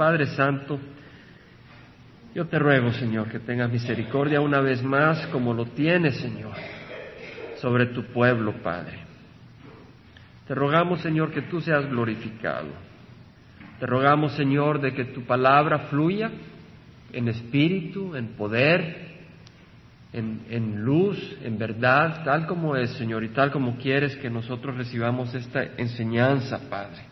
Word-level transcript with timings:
Padre 0.00 0.28
Santo, 0.28 0.80
yo 2.34 2.46
te 2.46 2.58
ruego, 2.58 2.90
Señor, 2.90 3.28
que 3.28 3.38
tengas 3.38 3.70
misericordia 3.70 4.40
una 4.40 4.62
vez 4.62 4.82
más, 4.82 5.26
como 5.26 5.52
lo 5.52 5.66
tienes, 5.66 6.16
Señor, 6.16 6.54
sobre 7.56 7.84
tu 7.84 8.04
pueblo, 8.04 8.62
Padre. 8.62 8.98
Te 10.48 10.54
rogamos, 10.54 11.02
Señor, 11.02 11.32
que 11.32 11.42
tú 11.42 11.60
seas 11.60 11.84
glorificado. 11.90 12.68
Te 13.78 13.84
rogamos, 13.84 14.32
Señor, 14.36 14.80
de 14.80 14.94
que 14.94 15.04
tu 15.04 15.24
palabra 15.24 15.80
fluya 15.90 16.30
en 17.12 17.28
espíritu, 17.28 18.16
en 18.16 18.28
poder, 18.28 19.18
en, 20.14 20.82
luz, 20.82 21.36
en 21.44 21.58
verdad, 21.58 22.24
tal 22.24 22.46
como 22.46 22.74
es, 22.74 22.88
Señor, 22.92 23.22
y 23.22 23.28
tal 23.28 23.52
como 23.52 23.76
quieres 23.76 24.16
que 24.16 24.30
nosotros 24.30 24.78
recibamos 24.78 25.34
esta 25.34 25.62
enseñanza, 25.76 26.58
Padre. 26.70 27.09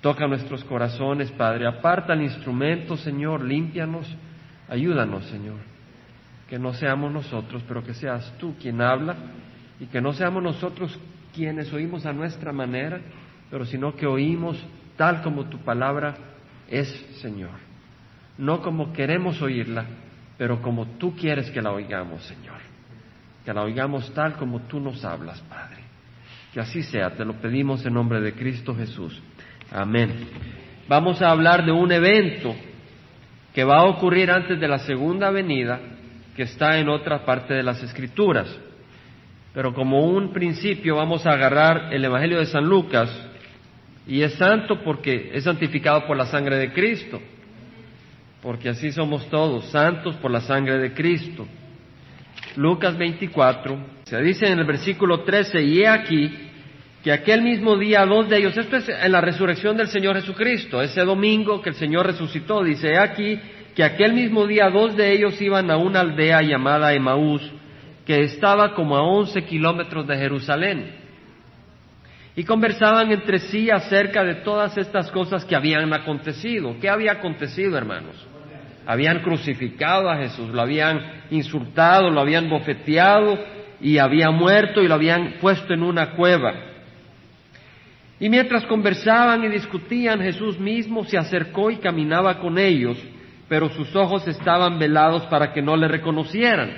Toca 0.00 0.26
nuestros 0.26 0.64
corazones, 0.64 1.30
Padre. 1.32 1.66
Aparta 1.66 2.14
el 2.14 2.22
instrumento, 2.22 2.96
Señor. 2.96 3.42
Límpianos. 3.44 4.06
Ayúdanos, 4.68 5.26
Señor. 5.26 5.58
Que 6.48 6.58
no 6.58 6.72
seamos 6.72 7.12
nosotros, 7.12 7.62
pero 7.68 7.84
que 7.84 7.94
seas 7.94 8.32
tú 8.38 8.54
quien 8.60 8.80
habla 8.80 9.16
y 9.78 9.86
que 9.86 10.00
no 10.00 10.12
seamos 10.12 10.42
nosotros 10.42 10.98
quienes 11.34 11.72
oímos 11.72 12.06
a 12.06 12.12
nuestra 12.12 12.52
manera, 12.52 13.00
pero 13.50 13.64
sino 13.64 13.94
que 13.94 14.06
oímos 14.06 14.62
tal 14.96 15.22
como 15.22 15.46
tu 15.46 15.58
palabra 15.58 16.14
es, 16.68 16.88
Señor. 17.20 17.70
No 18.36 18.62
como 18.62 18.92
queremos 18.92 19.40
oírla, 19.42 19.84
pero 20.38 20.62
como 20.62 20.86
tú 20.98 21.14
quieres 21.14 21.50
que 21.50 21.62
la 21.62 21.72
oigamos, 21.72 22.22
Señor. 22.24 22.58
Que 23.44 23.52
la 23.52 23.62
oigamos 23.62 24.12
tal 24.14 24.34
como 24.34 24.60
tú 24.62 24.80
nos 24.80 25.04
hablas, 25.04 25.40
Padre. 25.42 25.82
Que 26.52 26.60
así 26.60 26.82
sea, 26.82 27.10
te 27.10 27.24
lo 27.24 27.34
pedimos 27.34 27.84
en 27.86 27.94
nombre 27.94 28.20
de 28.20 28.32
Cristo 28.32 28.74
Jesús. 28.74 29.20
Amén. 29.72 30.28
Vamos 30.88 31.22
a 31.22 31.30
hablar 31.30 31.64
de 31.64 31.72
un 31.72 31.92
evento 31.92 32.54
que 33.54 33.64
va 33.64 33.78
a 33.78 33.84
ocurrir 33.84 34.30
antes 34.30 34.58
de 34.58 34.68
la 34.68 34.78
segunda 34.80 35.30
venida, 35.30 35.80
que 36.36 36.42
está 36.42 36.78
en 36.78 36.88
otra 36.88 37.24
parte 37.24 37.54
de 37.54 37.62
las 37.62 37.82
Escrituras. 37.82 38.48
Pero 39.54 39.74
como 39.74 40.06
un 40.06 40.32
principio 40.32 40.96
vamos 40.96 41.26
a 41.26 41.32
agarrar 41.32 41.92
el 41.92 42.04
Evangelio 42.04 42.38
de 42.38 42.46
San 42.46 42.64
Lucas, 42.64 43.10
y 44.06 44.22
es 44.22 44.34
santo 44.34 44.82
porque 44.82 45.30
es 45.34 45.44
santificado 45.44 46.06
por 46.06 46.16
la 46.16 46.26
sangre 46.26 46.56
de 46.56 46.72
Cristo 46.72 47.20
porque 48.42 48.70
así 48.70 48.90
somos 48.92 49.28
todos, 49.28 49.66
santos 49.70 50.16
por 50.16 50.30
la 50.30 50.40
sangre 50.40 50.78
de 50.78 50.94
Cristo. 50.94 51.46
Lucas 52.56 52.96
24, 52.96 53.78
se 54.04 54.22
dice 54.22 54.46
en 54.46 54.58
el 54.58 54.64
versículo 54.64 55.22
13, 55.22 55.62
y 55.62 55.80
he 55.80 55.88
aquí 55.88 56.49
que 57.02 57.12
aquel 57.12 57.42
mismo 57.42 57.76
día 57.76 58.04
dos 58.04 58.28
de 58.28 58.38
ellos, 58.38 58.56
esto 58.56 58.76
es 58.76 58.88
en 58.88 59.12
la 59.12 59.20
resurrección 59.20 59.76
del 59.76 59.88
Señor 59.88 60.16
Jesucristo, 60.16 60.82
ese 60.82 61.00
domingo 61.02 61.62
que 61.62 61.70
el 61.70 61.76
Señor 61.76 62.06
resucitó, 62.06 62.62
dice, 62.62 62.98
aquí 62.98 63.38
que 63.74 63.84
aquel 63.84 64.12
mismo 64.12 64.46
día 64.46 64.68
dos 64.68 64.96
de 64.96 65.12
ellos 65.12 65.40
iban 65.40 65.70
a 65.70 65.76
una 65.76 66.00
aldea 66.00 66.42
llamada 66.42 66.92
Emaús, 66.92 67.40
que 68.04 68.22
estaba 68.22 68.74
como 68.74 68.96
a 68.96 69.02
once 69.02 69.44
kilómetros 69.44 70.06
de 70.06 70.16
Jerusalén, 70.16 70.96
y 72.36 72.44
conversaban 72.44 73.10
entre 73.12 73.38
sí 73.38 73.70
acerca 73.70 74.22
de 74.22 74.36
todas 74.36 74.76
estas 74.76 75.10
cosas 75.10 75.44
que 75.44 75.56
habían 75.56 75.92
acontecido. 75.92 76.76
¿Qué 76.80 76.88
había 76.88 77.12
acontecido, 77.12 77.76
hermanos? 77.76 78.14
Habían 78.86 79.20
crucificado 79.20 80.10
a 80.10 80.16
Jesús, 80.16 80.48
lo 80.50 80.60
habían 80.60 81.24
insultado, 81.30 82.10
lo 82.10 82.20
habían 82.20 82.48
bofeteado 82.48 83.38
y 83.80 83.98
había 83.98 84.30
muerto 84.30 84.82
y 84.82 84.88
lo 84.88 84.94
habían 84.94 85.34
puesto 85.40 85.74
en 85.74 85.82
una 85.82 86.12
cueva. 86.12 86.69
Y 88.20 88.28
mientras 88.28 88.66
conversaban 88.66 89.42
y 89.44 89.48
discutían, 89.48 90.20
Jesús 90.20 90.58
mismo 90.58 91.04
se 91.04 91.16
acercó 91.16 91.70
y 91.70 91.78
caminaba 91.78 92.38
con 92.38 92.58
ellos, 92.58 92.98
pero 93.48 93.70
sus 93.70 93.96
ojos 93.96 94.28
estaban 94.28 94.78
velados 94.78 95.22
para 95.24 95.54
que 95.54 95.62
no 95.62 95.74
le 95.74 95.88
reconocieran. 95.88 96.70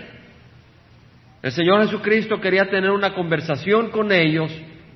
El 1.42 1.50
Señor 1.50 1.82
Jesucristo 1.82 2.40
quería 2.40 2.70
tener 2.70 2.92
una 2.92 3.12
conversación 3.12 3.90
con 3.90 4.12
ellos 4.12 4.52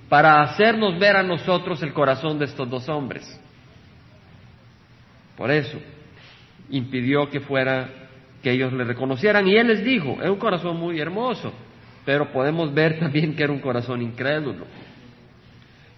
para 0.08 0.40
hacernos 0.42 0.96
ver 1.00 1.16
a 1.16 1.24
nosotros 1.24 1.82
el 1.82 1.92
corazón 1.92 2.38
de 2.38 2.44
estos 2.44 2.70
dos 2.70 2.88
hombres. 2.88 3.40
Por 5.36 5.50
eso, 5.50 5.78
impidió 6.70 7.28
que 7.28 7.40
fuera, 7.40 7.88
que 8.40 8.52
ellos 8.52 8.72
le 8.72 8.84
reconocieran. 8.84 9.48
Y 9.48 9.56
él 9.56 9.66
les 9.66 9.84
dijo, 9.84 10.18
es 10.22 10.30
un 10.30 10.38
corazón 10.38 10.76
muy 10.78 11.00
hermoso, 11.00 11.52
pero 12.04 12.30
podemos 12.32 12.72
ver 12.72 12.98
también 13.00 13.34
que 13.34 13.42
era 13.42 13.52
un 13.52 13.58
corazón 13.58 14.00
incrédulo. 14.00 14.64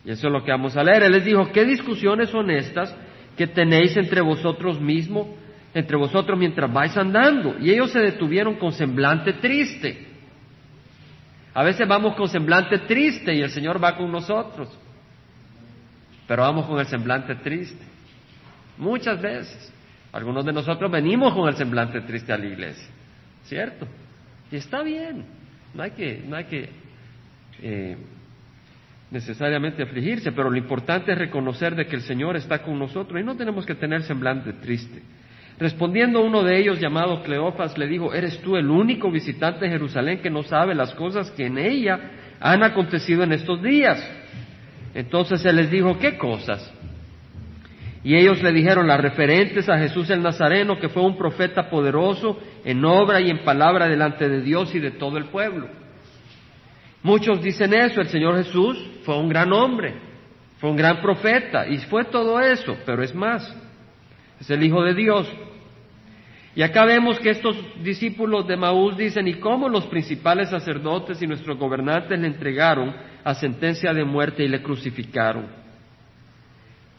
Y 0.05 0.11
eso 0.11 0.27
es 0.27 0.33
lo 0.33 0.45
que 0.45 0.51
vamos 0.51 0.77
a 0.77 0.83
leer. 0.83 1.03
Él 1.03 1.13
les 1.13 1.25
dijo, 1.25 1.51
¿qué 1.53 1.65
discusiones 1.65 2.31
son 2.31 2.51
estas 2.51 2.95
que 3.37 3.47
tenéis 3.47 3.97
entre 3.97 4.21
vosotros 4.21 4.81
mismos, 4.81 5.27
entre 5.75 5.97
vosotros 5.97 6.39
mientras 6.39 6.73
vais 6.73 6.97
andando? 6.97 7.57
Y 7.61 7.71
ellos 7.71 7.91
se 7.91 8.01
detuvieron 8.01 8.57
con 8.57 8.73
semblante 8.73 9.35
triste. 9.35 10.07
A 11.55 11.63
veces 11.63 11.87
vamos 11.89 12.15
con 12.15 12.29
semblante 12.29 12.79
triste 12.81 13.35
y 13.35 13.41
el 13.41 13.51
Señor 13.51 13.83
va 13.83 13.97
con 13.97 14.11
nosotros. 14.11 14.69
Pero 16.27 16.43
vamos 16.43 16.67
con 16.67 16.79
el 16.79 16.87
semblante 16.87 17.35
triste. 17.37 17.85
Muchas 18.77 19.21
veces. 19.21 19.73
Algunos 20.13 20.45
de 20.45 20.53
nosotros 20.53 20.91
venimos 20.91 21.35
con 21.35 21.49
el 21.49 21.57
semblante 21.57 22.01
triste 22.03 22.33
a 22.33 22.39
la 22.39 22.47
iglesia, 22.47 22.89
¿cierto? 23.45 23.87
Y 24.51 24.57
está 24.57 24.83
bien, 24.83 25.27
no 25.75 25.83
hay 25.83 25.91
que, 25.91 26.25
no 26.27 26.37
hay 26.37 26.45
que 26.45 26.71
eh, 27.61 27.97
necesariamente 29.11 29.83
afligirse, 29.83 30.33
pero 30.33 30.51
lo 30.51 30.57
importante 30.57 31.13
es 31.13 31.19
reconocer 31.19 31.75
de 31.75 31.87
que 31.87 31.97
el 31.97 32.03
Señor 32.03 32.37
está 32.37 32.63
con 32.63 32.79
nosotros 32.79 33.21
y 33.21 33.25
no 33.25 33.37
tenemos 33.37 33.65
que 33.65 33.75
tener 33.75 34.03
semblante 34.03 34.53
triste. 34.55 35.03
Respondiendo 35.59 36.21
uno 36.21 36.45
de 36.45 36.59
ellos, 36.59 36.79
llamado 36.79 37.23
Cleofas, 37.23 37.77
le 37.77 37.89
dijo, 37.89 38.15
¿eres 38.15 38.41
tú 38.43 38.57
el 38.57 38.71
único 38.71 39.11
visitante 39.11 39.65
de 39.65 39.73
Jerusalén 39.73 40.21
que 40.21 40.31
no 40.31 40.43
sabe 40.45 40.75
las 40.75 40.95
cosas 40.95 41.31
que 41.33 41.47
en 41.47 41.59
ella 41.59 41.99
han 42.39 42.63
acontecido 42.63 43.25
en 43.25 43.33
estos 43.33 43.61
días? 43.63 43.99
Entonces 44.95 45.45
él 45.45 45.57
les 45.57 45.71
dijo, 45.71 45.99
¿qué 45.99 46.17
cosas? 46.17 46.73
Y 48.05 48.15
ellos 48.15 48.41
le 48.43 48.53
dijeron 48.53 48.87
las 48.87 49.01
referentes 49.01 49.69
a 49.69 49.79
Jesús 49.79 50.09
el 50.11 50.23
Nazareno, 50.23 50.79
que 50.79 50.89
fue 50.89 51.03
un 51.03 51.19
profeta 51.19 51.69
poderoso 51.69 52.39
en 52.65 52.85
obra 52.85 53.21
y 53.21 53.29
en 53.29 53.39
palabra 53.39 53.89
delante 53.89 54.29
de 54.29 54.41
Dios 54.41 54.73
y 54.75 54.79
de 54.79 54.93
todo 54.93 55.19
el 55.19 55.25
pueblo. 55.25 55.69
Muchos 57.03 57.43
dicen 57.43 57.73
eso, 57.75 58.01
el 58.01 58.09
Señor 58.09 58.37
Jesús 58.45 58.79
fue 59.05 59.17
un 59.19 59.29
gran 59.29 59.53
hombre, 59.53 59.95
fue 60.59 60.71
un 60.71 60.77
gran 60.77 61.01
profeta 61.01 61.67
y 61.69 61.79
fue 61.79 62.05
todo 62.05 62.41
eso, 62.41 62.77
pero 62.85 63.03
es 63.03 63.15
más, 63.15 63.55
es 64.41 64.51
el 64.51 64.63
Hijo 64.65 64.83
de 64.83 64.95
Dios. 64.95 65.29
Y 66.55 66.63
acá 66.63 66.85
vemos 66.85 67.21
que 67.21 67.31
estos 67.31 67.57
discípulos 67.85 68.49
de 68.49 68.57
Maús 68.57 68.97
dicen, 68.97 69.29
¿y 69.29 69.35
cómo 69.35 69.69
los 69.69 69.87
principales 69.87 70.51
sacerdotes 70.51 71.23
y 71.23 71.27
nuestros 71.29 71.57
gobernantes 71.57 72.19
le 72.19 72.27
entregaron 72.27 72.97
a 73.23 73.35
sentencia 73.35 73.93
de 73.95 74.05
muerte 74.05 74.43
y 74.43 74.49
le 74.49 74.61
crucificaron? 74.61 75.47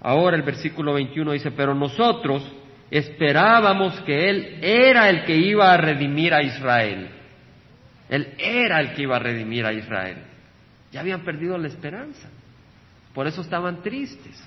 Ahora 0.01 0.37
el 0.37 0.43
versículo 0.43 0.93
21 0.93 1.33
dice, 1.33 1.51
pero 1.51 1.75
nosotros 1.75 2.41
esperábamos 2.89 3.99
que 4.01 4.29
Él 4.29 4.59
era 4.61 5.09
el 5.09 5.25
que 5.25 5.35
iba 5.35 5.73
a 5.73 5.77
redimir 5.77 6.33
a 6.33 6.41
Israel. 6.41 7.09
Él 8.09 8.33
era 8.37 8.79
el 8.81 8.93
que 8.93 9.03
iba 9.03 9.15
a 9.15 9.19
redimir 9.19 9.65
a 9.65 9.73
Israel. 9.73 10.17
Ya 10.91 11.01
habían 11.01 11.21
perdido 11.21 11.57
la 11.57 11.67
esperanza. 11.67 12.29
Por 13.13 13.27
eso 13.27 13.41
estaban 13.41 13.81
tristes. 13.81 14.43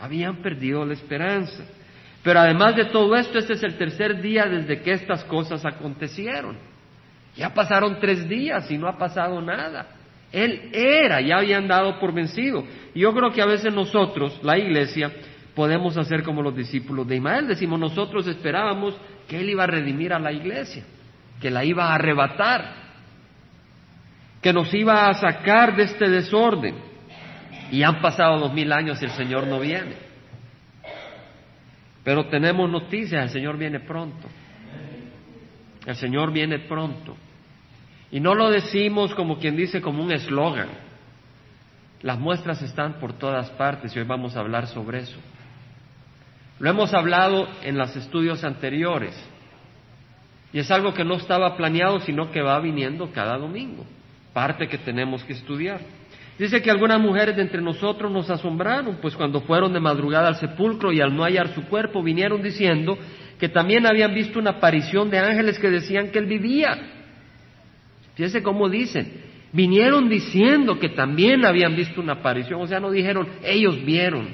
Habían 0.00 0.36
perdido 0.36 0.84
la 0.84 0.94
esperanza. 0.94 1.64
Pero 2.22 2.40
además 2.40 2.74
de 2.74 2.86
todo 2.86 3.14
esto, 3.16 3.38
este 3.38 3.52
es 3.52 3.62
el 3.62 3.76
tercer 3.76 4.20
día 4.22 4.46
desde 4.46 4.80
que 4.80 4.92
estas 4.92 5.22
cosas 5.24 5.64
acontecieron. 5.64 6.56
Ya 7.36 7.52
pasaron 7.52 7.98
tres 8.00 8.26
días 8.28 8.70
y 8.70 8.78
no 8.78 8.88
ha 8.88 8.96
pasado 8.96 9.42
nada. 9.42 9.88
Él 10.32 10.70
era, 10.72 11.20
ya 11.20 11.36
habían 11.36 11.68
dado 11.68 12.00
por 12.00 12.12
vencido. 12.12 12.64
Y 12.94 13.00
yo 13.00 13.14
creo 13.14 13.30
que 13.30 13.42
a 13.42 13.46
veces 13.46 13.72
nosotros, 13.74 14.40
la 14.42 14.58
iglesia, 14.58 15.12
podemos 15.54 15.96
hacer 15.96 16.22
como 16.22 16.42
los 16.42 16.56
discípulos 16.56 17.06
de 17.06 17.16
Ismael. 17.16 17.46
Decimos, 17.46 17.78
nosotros 17.78 18.26
esperábamos 18.26 18.96
que 19.28 19.38
Él 19.40 19.50
iba 19.50 19.64
a 19.64 19.68
redimir 19.68 20.12
a 20.12 20.18
la 20.18 20.32
iglesia, 20.32 20.84
que 21.40 21.50
la 21.50 21.64
iba 21.64 21.88
a 21.88 21.94
arrebatar, 21.94 22.74
que 24.40 24.52
nos 24.52 24.72
iba 24.74 25.08
a 25.08 25.14
sacar 25.14 25.76
de 25.76 25.84
este 25.84 26.08
desorden. 26.08 26.76
Y 27.70 27.82
han 27.82 28.00
pasado 28.00 28.38
dos 28.38 28.52
mil 28.52 28.72
años 28.72 29.00
y 29.00 29.06
el 29.06 29.10
Señor 29.12 29.46
no 29.46 29.58
viene. 29.58 29.94
Pero 32.04 32.26
tenemos 32.26 32.70
noticias, 32.70 33.24
el 33.24 33.30
Señor 33.30 33.56
viene 33.56 33.80
pronto. 33.80 34.28
El 35.86 35.96
Señor 35.96 36.32
viene 36.32 36.58
pronto. 36.60 37.16
Y 38.10 38.20
no 38.20 38.34
lo 38.34 38.50
decimos 38.50 39.14
como 39.14 39.38
quien 39.38 39.56
dice 39.56 39.80
como 39.80 40.02
un 40.02 40.12
eslogan. 40.12 40.68
Las 42.02 42.18
muestras 42.18 42.60
están 42.62 43.00
por 43.00 43.14
todas 43.14 43.50
partes 43.52 43.96
y 43.96 43.98
hoy 43.98 44.04
vamos 44.04 44.36
a 44.36 44.40
hablar 44.40 44.66
sobre 44.66 45.00
eso. 45.00 45.18
Lo 46.58 46.70
hemos 46.70 46.92
hablado 46.92 47.48
en 47.62 47.78
los 47.78 47.96
estudios 47.96 48.44
anteriores 48.44 49.14
y 50.54 50.60
es 50.60 50.70
algo 50.70 50.94
que 50.94 51.04
no 51.04 51.16
estaba 51.16 51.56
planeado, 51.56 51.98
sino 51.98 52.30
que 52.30 52.40
va 52.40 52.60
viniendo 52.60 53.10
cada 53.10 53.36
domingo, 53.36 53.84
parte 54.32 54.68
que 54.68 54.78
tenemos 54.78 55.24
que 55.24 55.32
estudiar. 55.32 55.80
Dice 56.38 56.62
que 56.62 56.70
algunas 56.70 57.00
mujeres 57.00 57.34
de 57.34 57.42
entre 57.42 57.60
nosotros 57.60 58.10
nos 58.12 58.30
asombraron, 58.30 58.98
pues 59.02 59.16
cuando 59.16 59.40
fueron 59.40 59.72
de 59.72 59.80
madrugada 59.80 60.28
al 60.28 60.36
sepulcro 60.36 60.92
y 60.92 61.00
al 61.00 61.14
no 61.14 61.24
hallar 61.24 61.48
su 61.56 61.64
cuerpo, 61.64 62.04
vinieron 62.04 62.40
diciendo 62.40 62.96
que 63.40 63.48
también 63.48 63.84
habían 63.84 64.14
visto 64.14 64.38
una 64.38 64.50
aparición 64.50 65.10
de 65.10 65.18
ángeles 65.18 65.58
que 65.58 65.70
decían 65.70 66.12
que 66.12 66.20
él 66.20 66.26
vivía. 66.26 66.78
Fíjese 68.14 68.40
cómo 68.44 68.68
dicen, 68.68 69.12
vinieron 69.52 70.08
diciendo 70.08 70.78
que 70.78 70.90
también 70.90 71.44
habían 71.44 71.74
visto 71.74 72.00
una 72.00 72.12
aparición, 72.12 72.60
o 72.62 72.66
sea, 72.68 72.78
no 72.78 72.92
dijeron 72.92 73.26
ellos 73.42 73.84
vieron, 73.84 74.28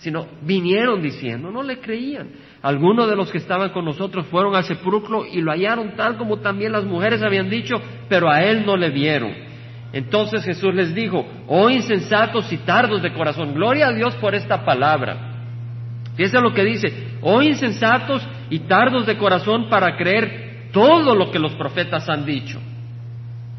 sino 0.00 0.26
vinieron 0.42 1.02
diciendo, 1.02 1.50
no 1.50 1.62
le 1.62 1.78
creían. 1.78 2.30
Algunos 2.62 3.08
de 3.08 3.16
los 3.16 3.30
que 3.30 3.36
estaban 3.36 3.68
con 3.70 3.84
nosotros 3.84 4.26
fueron 4.26 4.54
al 4.54 4.64
sepulcro 4.64 5.26
y 5.26 5.42
lo 5.42 5.52
hallaron 5.52 5.94
tal 5.94 6.16
como 6.16 6.38
también 6.38 6.72
las 6.72 6.84
mujeres 6.84 7.22
habían 7.22 7.50
dicho, 7.50 7.76
pero 8.08 8.30
a 8.30 8.42
él 8.42 8.64
no 8.64 8.78
le 8.78 8.88
vieron. 8.88 9.30
Entonces 9.92 10.42
Jesús 10.42 10.74
les 10.74 10.94
dijo, 10.94 11.26
oh 11.46 11.68
insensatos 11.68 12.50
y 12.50 12.56
tardos 12.58 13.02
de 13.02 13.12
corazón, 13.12 13.52
gloria 13.52 13.88
a 13.88 13.92
Dios 13.92 14.14
por 14.16 14.34
esta 14.34 14.64
palabra. 14.64 15.36
Fíjense 16.16 16.40
lo 16.40 16.54
que 16.54 16.64
dice, 16.64 17.18
oh 17.20 17.42
insensatos 17.42 18.26
y 18.48 18.60
tardos 18.60 19.04
de 19.04 19.18
corazón 19.18 19.68
para 19.68 19.98
creer 19.98 20.70
todo 20.72 21.14
lo 21.14 21.30
que 21.30 21.38
los 21.38 21.52
profetas 21.56 22.08
han 22.08 22.24
dicho. 22.24 22.58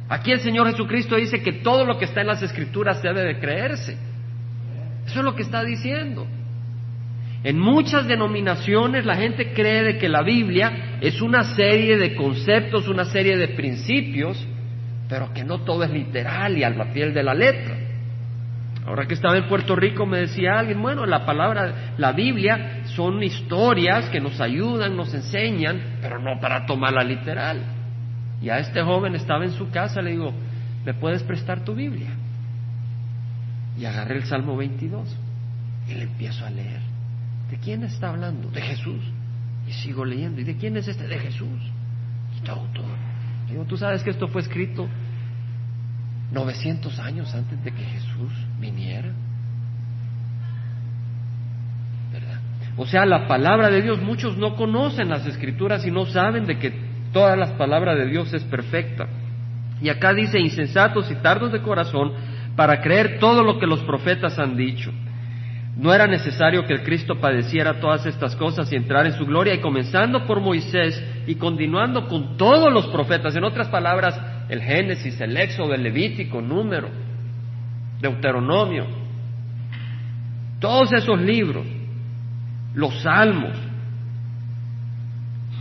Aquí 0.09 0.31
el 0.31 0.39
Señor 0.39 0.71
Jesucristo 0.71 1.17
dice 1.17 1.43
que 1.43 1.53
todo 1.53 1.85
lo 1.85 1.99
que 1.99 2.05
está 2.05 2.21
en 2.21 2.27
las 2.27 2.41
escrituras 2.41 3.01
debe 3.03 3.21
de 3.21 3.39
creerse. 3.39 4.10
Eso 5.05 5.19
es 5.19 5.25
lo 5.25 5.35
que 5.35 5.43
está 5.43 5.63
diciendo. 5.63 6.27
En 7.43 7.59
muchas 7.59 8.07
denominaciones 8.07 9.05
la 9.05 9.15
gente 9.15 9.53
cree 9.53 9.83
de 9.83 9.97
que 9.97 10.07
la 10.07 10.21
Biblia 10.21 10.97
es 11.01 11.21
una 11.21 11.43
serie 11.55 11.97
de 11.97 12.15
conceptos, 12.15 12.87
una 12.87 13.05
serie 13.05 13.35
de 13.37 13.49
principios 13.49 14.47
pero 15.11 15.33
que 15.33 15.43
no 15.43 15.59
todo 15.59 15.83
es 15.83 15.91
literal 15.91 16.57
y 16.57 16.63
al 16.63 16.89
piel 16.93 17.13
de 17.13 17.21
la 17.21 17.33
letra. 17.33 17.75
Ahora 18.85 19.05
que 19.05 19.13
estaba 19.13 19.37
en 19.37 19.45
Puerto 19.49 19.75
Rico 19.75 20.05
me 20.05 20.19
decía 20.19 20.57
alguien, 20.57 20.81
bueno, 20.81 21.05
la 21.05 21.25
palabra, 21.25 21.93
la 21.97 22.13
Biblia 22.13 22.83
son 22.95 23.21
historias 23.21 24.07
que 24.07 24.21
nos 24.21 24.39
ayudan, 24.39 24.95
nos 24.95 25.13
enseñan, 25.13 25.97
pero 26.01 26.17
no 26.17 26.39
para 26.39 26.65
tomarla 26.65 27.03
literal. 27.03 27.61
Y 28.41 28.47
a 28.47 28.59
este 28.59 28.81
joven 28.83 29.13
estaba 29.15 29.43
en 29.43 29.51
su 29.51 29.69
casa, 29.69 30.01
le 30.01 30.11
digo, 30.11 30.33
¿me 30.85 30.93
puedes 30.93 31.23
prestar 31.23 31.65
tu 31.65 31.75
Biblia? 31.75 32.11
Y 33.77 33.85
agarré 33.85 34.17
el 34.17 34.25
Salmo 34.25 34.57
22 34.57 35.15
y 35.89 35.93
le 35.93 36.03
empiezo 36.03 36.45
a 36.45 36.49
leer. 36.49 36.81
¿De 37.49 37.57
quién 37.57 37.83
está 37.83 38.09
hablando? 38.09 38.49
De 38.49 38.61
Jesús. 38.61 39.01
Y 39.67 39.71
sigo 39.73 40.05
leyendo. 40.05 40.41
¿Y 40.41 40.43
de 40.43 40.57
quién 40.57 40.77
es 40.77 40.87
este? 40.87 41.07
De 41.07 41.19
Jesús. 41.19 41.59
Y 42.37 42.41
todo, 42.41 42.65
todo. 42.73 42.85
Digo, 43.49 43.65
tú 43.65 43.77
sabes 43.77 44.03
que 44.03 44.11
esto 44.11 44.27
fue 44.27 44.41
escrito 44.41 44.87
900 46.31 46.99
años 46.99 47.33
antes 47.33 47.61
de 47.63 47.71
que 47.71 47.83
Jesús 47.83 48.31
viniera. 48.59 49.09
¿Verdad? 52.13 52.39
O 52.77 52.85
sea, 52.85 53.05
la 53.05 53.27
palabra 53.27 53.69
de 53.69 53.81
Dios, 53.81 54.01
muchos 54.01 54.37
no 54.37 54.55
conocen 54.55 55.09
las 55.09 55.25
escrituras 55.25 55.85
y 55.85 55.91
no 55.91 56.05
saben 56.05 56.45
de 56.45 56.57
que 56.57 56.73
toda 57.11 57.35
la 57.35 57.57
palabra 57.57 57.95
de 57.95 58.07
Dios 58.07 58.33
es 58.33 58.43
perfecta. 58.43 59.07
Y 59.81 59.89
acá 59.89 60.13
dice, 60.13 60.39
insensatos 60.39 61.11
y 61.11 61.15
tardos 61.15 61.51
de 61.51 61.61
corazón 61.61 62.13
para 62.55 62.81
creer 62.81 63.19
todo 63.19 63.43
lo 63.43 63.59
que 63.59 63.67
los 63.67 63.81
profetas 63.81 64.37
han 64.39 64.55
dicho. 64.55 64.91
No 65.77 65.93
era 65.93 66.05
necesario 66.05 66.65
que 66.65 66.73
el 66.73 66.83
Cristo 66.83 67.19
padeciera 67.19 67.79
todas 67.79 68.05
estas 68.05 68.35
cosas 68.35 68.71
y 68.71 68.75
entrar 68.75 69.05
en 69.05 69.13
su 69.13 69.25
gloria, 69.25 69.53
y 69.53 69.59
comenzando 69.59 70.25
por 70.25 70.41
Moisés 70.41 71.01
y 71.27 71.35
continuando 71.35 72.07
con 72.07 72.37
todos 72.37 72.71
los 72.71 72.87
profetas, 72.87 73.35
en 73.35 73.43
otras 73.43 73.69
palabras, 73.69 74.19
el 74.49 74.61
Génesis, 74.61 75.19
el 75.21 75.35
Éxodo, 75.37 75.73
el 75.73 75.83
Levítico, 75.83 76.41
Número, 76.41 76.89
Deuteronomio, 78.01 78.85
todos 80.59 80.91
esos 80.91 81.19
libros, 81.21 81.65
los 82.75 83.01
salmos, 83.01 83.57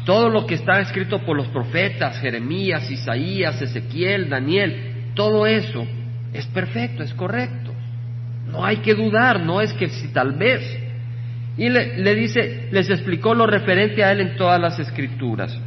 todo 0.04 0.28
lo 0.28 0.44
que 0.44 0.56
está 0.56 0.80
escrito 0.80 1.20
por 1.20 1.36
los 1.36 1.46
profetas, 1.48 2.18
Jeremías, 2.18 2.90
Isaías, 2.90 3.62
Ezequiel, 3.62 4.28
Daniel, 4.28 5.12
todo 5.14 5.46
eso 5.46 5.86
es 6.32 6.46
perfecto, 6.46 7.02
es 7.02 7.12
correcto. 7.14 7.72
No 8.46 8.64
hay 8.64 8.78
que 8.78 8.94
dudar, 8.94 9.40
no 9.40 9.60
es 9.60 9.72
que 9.74 9.88
si 9.88 10.08
tal 10.08 10.32
vez. 10.32 10.78
Y 11.56 11.68
le, 11.68 12.14
dice, 12.14 12.68
les 12.70 12.88
explicó 12.88 13.34
lo 13.34 13.46
referente 13.46 14.02
a 14.02 14.12
él 14.12 14.20
en 14.20 14.36
todas 14.36 14.60
las 14.60 14.78
escrituras. 14.78 15.58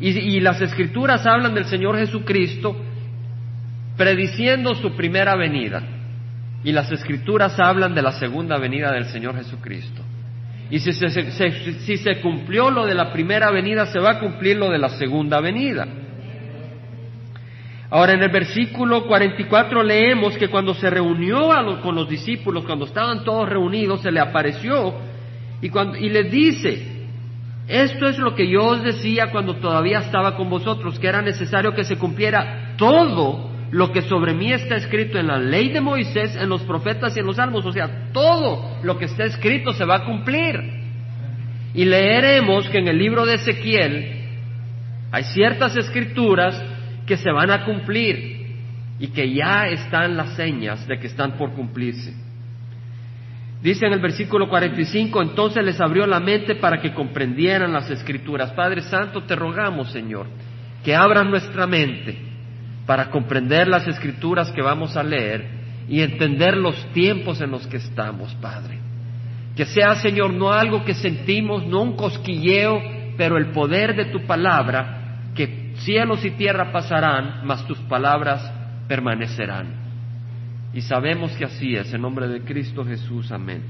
Y, 0.00 0.40
las 0.40 0.60
escrituras 0.60 1.26
hablan 1.26 1.54
del 1.54 1.64
Señor 1.64 1.98
Jesucristo 1.98 2.76
prediciendo 3.96 4.74
su 4.74 4.94
primera 4.94 5.36
venida. 5.36 5.82
Y 6.64 6.72
las 6.72 6.90
escrituras 6.90 7.58
hablan 7.58 7.94
de 7.94 8.02
la 8.02 8.12
segunda 8.12 8.58
venida 8.58 8.92
del 8.92 9.06
Señor 9.06 9.36
Jesucristo. 9.36 10.02
Y 10.70 10.80
si 10.80 10.92
se, 10.92 12.20
cumplió 12.20 12.70
lo 12.70 12.86
de 12.86 12.94
la 12.94 13.12
primera 13.12 13.50
venida, 13.50 13.86
se 13.86 13.98
va 13.98 14.12
a 14.12 14.20
cumplir 14.20 14.56
lo 14.56 14.70
de 14.70 14.78
la 14.78 14.90
segunda 14.90 15.40
venida. 15.40 15.86
Ahora 17.90 18.12
en 18.12 18.22
el 18.22 18.30
versículo 18.30 19.06
44 19.06 19.82
leemos 19.82 20.36
que 20.36 20.48
cuando 20.48 20.74
se 20.74 20.90
reunió 20.90 21.48
con 21.82 21.94
los 21.94 22.08
discípulos, 22.08 22.64
cuando 22.64 22.84
estaban 22.84 23.24
todos 23.24 23.48
reunidos, 23.48 24.02
se 24.02 24.12
le 24.12 24.20
apareció 24.20 24.94
y, 25.62 25.70
cuando, 25.70 25.98
les 25.98 26.30
dice, 26.30 26.86
esto 27.66 28.06
es 28.06 28.18
lo 28.18 28.34
que 28.34 28.46
yo 28.46 28.64
os 28.64 28.82
decía 28.82 29.30
cuando 29.30 29.56
todavía 29.56 30.00
estaba 30.00 30.36
con 30.36 30.50
vosotros, 30.50 30.98
que 30.98 31.06
era 31.06 31.22
necesario 31.22 31.74
que 31.74 31.84
se 31.84 31.96
cumpliera 31.96 32.74
todo 32.76 33.50
lo 33.70 33.90
que 33.90 34.02
sobre 34.02 34.34
mí 34.34 34.52
está 34.52 34.76
escrito 34.76 35.18
en 35.18 35.26
la 35.26 35.38
ley 35.38 35.70
de 35.70 35.80
Moisés, 35.80 36.36
en 36.36 36.48
los 36.48 36.62
profetas 36.62 37.16
y 37.16 37.20
en 37.20 37.26
los 37.26 37.36
salmos, 37.36 37.64
o 37.64 37.72
sea, 37.72 38.10
todo 38.12 38.78
lo 38.82 38.98
que 38.98 39.06
está 39.06 39.24
escrito 39.24 39.72
se 39.72 39.84
va 39.84 39.96
a 39.96 40.04
cumplir. 40.04 40.78
Y 41.74 41.84
leeremos 41.84 42.68
que 42.68 42.78
en 42.78 42.88
el 42.88 42.98
libro 42.98 43.26
de 43.26 43.34
Ezequiel 43.34 44.12
hay 45.10 45.24
ciertas 45.24 45.76
escrituras 45.76 46.62
que 47.08 47.16
se 47.16 47.32
van 47.32 47.50
a 47.50 47.64
cumplir 47.64 48.46
y 49.00 49.08
que 49.08 49.32
ya 49.32 49.66
están 49.66 50.16
las 50.16 50.34
señas 50.34 50.86
de 50.86 50.98
que 50.98 51.06
están 51.06 51.32
por 51.32 51.52
cumplirse. 51.52 52.14
Dice 53.62 53.86
en 53.86 53.94
el 53.94 54.00
versículo 54.00 54.48
45, 54.48 55.22
entonces 55.22 55.64
les 55.64 55.80
abrió 55.80 56.06
la 56.06 56.20
mente 56.20 56.56
para 56.56 56.80
que 56.80 56.92
comprendieran 56.92 57.72
las 57.72 57.90
escrituras. 57.90 58.52
Padre 58.52 58.82
Santo, 58.82 59.22
te 59.22 59.34
rogamos, 59.34 59.90
Señor, 59.90 60.26
que 60.84 60.94
abran 60.94 61.30
nuestra 61.30 61.66
mente 61.66 62.16
para 62.86 63.10
comprender 63.10 63.66
las 63.66 63.88
escrituras 63.88 64.52
que 64.52 64.62
vamos 64.62 64.96
a 64.96 65.02
leer 65.02 65.46
y 65.88 66.02
entender 66.02 66.56
los 66.56 66.76
tiempos 66.92 67.40
en 67.40 67.50
los 67.50 67.66
que 67.66 67.78
estamos, 67.78 68.34
Padre. 68.34 68.78
Que 69.56 69.64
sea, 69.64 69.94
Señor, 69.96 70.34
no 70.34 70.52
algo 70.52 70.84
que 70.84 70.94
sentimos, 70.94 71.66
no 71.66 71.82
un 71.82 71.96
cosquilleo, 71.96 72.80
pero 73.16 73.38
el 73.38 73.46
poder 73.46 73.96
de 73.96 74.04
tu 74.06 74.20
palabra 74.26 74.97
cielos 75.78 76.24
y 76.24 76.30
tierra 76.32 76.72
pasarán, 76.72 77.42
mas 77.44 77.66
tus 77.66 77.78
palabras 77.80 78.52
permanecerán. 78.88 79.88
Y 80.72 80.82
sabemos 80.82 81.32
que 81.32 81.44
así 81.44 81.74
es, 81.74 81.92
en 81.92 82.02
nombre 82.02 82.28
de 82.28 82.42
Cristo 82.42 82.84
Jesús, 82.84 83.32
amén. 83.32 83.62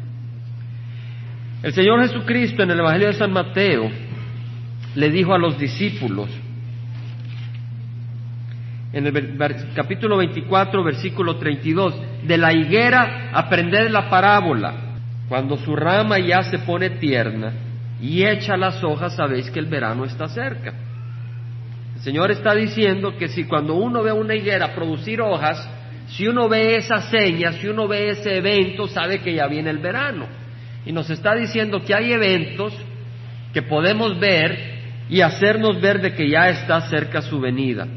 El 1.63 1.73
Señor 1.73 2.01
Jesucristo 2.03 2.63
en 2.63 2.71
el 2.71 2.81
Evangelio 2.81 3.09
de 3.09 3.15
San 3.15 3.33
Mateo 3.33 3.91
le 4.95 5.11
dijo 5.11 5.35
a 5.35 5.39
los 5.39 5.59
discípulos, 5.59 6.29
en 8.93 9.07
el 9.07 9.39
capítulo 9.75 10.17
24, 10.17 10.83
versículo 10.83 11.37
32, 11.37 11.95
de 12.27 12.39
la 12.39 12.53
higuera 12.53 13.31
aprended 13.33 13.91
la 13.91 14.09
parábola, 14.09 14.75
cuando 15.29 15.57
su 15.59 15.77
rama 15.77 16.19
ya 16.19 16.43
se 16.43 16.59
pone 16.61 16.91
tierna 16.91 17.53
y 18.01 18.25
echa 18.25 18.57
las 18.57 18.83
hojas, 18.83 19.15
sabéis 19.15 19.51
que 19.51 19.59
el 19.59 19.67
verano 19.67 20.05
está 20.05 20.29
cerca. 20.29 20.73
El 21.99 22.05
Señor 22.05 22.31
está 22.31 22.55
diciendo 22.55 23.17
que 23.17 23.29
si 23.29 23.45
cuando 23.45 23.75
uno 23.75 24.05
ve 24.05 24.13
una 24.13 24.37
higuera 24.37 24.73
producir 24.73 25.21
hojas, 25.21 25.69
si 26.11 26.29
uno 26.29 26.49
ve 26.49 26.77
esa 26.77 27.03
seña, 27.11 27.53
si 27.55 27.67
uno 27.67 27.89
ve 27.89 28.11
ese 28.11 28.37
evento, 28.37 28.87
sabe 28.87 29.19
que 29.19 29.35
ya 29.35 29.49
viene 29.49 29.71
el 29.71 29.79
verano. 29.79 30.27
Y 30.87 30.93
nos 30.93 31.11
está 31.11 31.35
diciendo 31.35 31.83
que 31.85 31.95
hay 31.95 32.13
eventos 32.13 32.73
que 33.53 33.63
podemos 33.63 34.19
ver 34.21 34.79
y 35.11 35.23
hacernos 35.23 35.81
ver 35.81 36.01
de 36.01 36.15
que 36.15 36.31
ya 36.31 36.49
está 36.49 36.83
cerca 36.83 37.21
su 37.21 37.41
venida. 37.41 37.89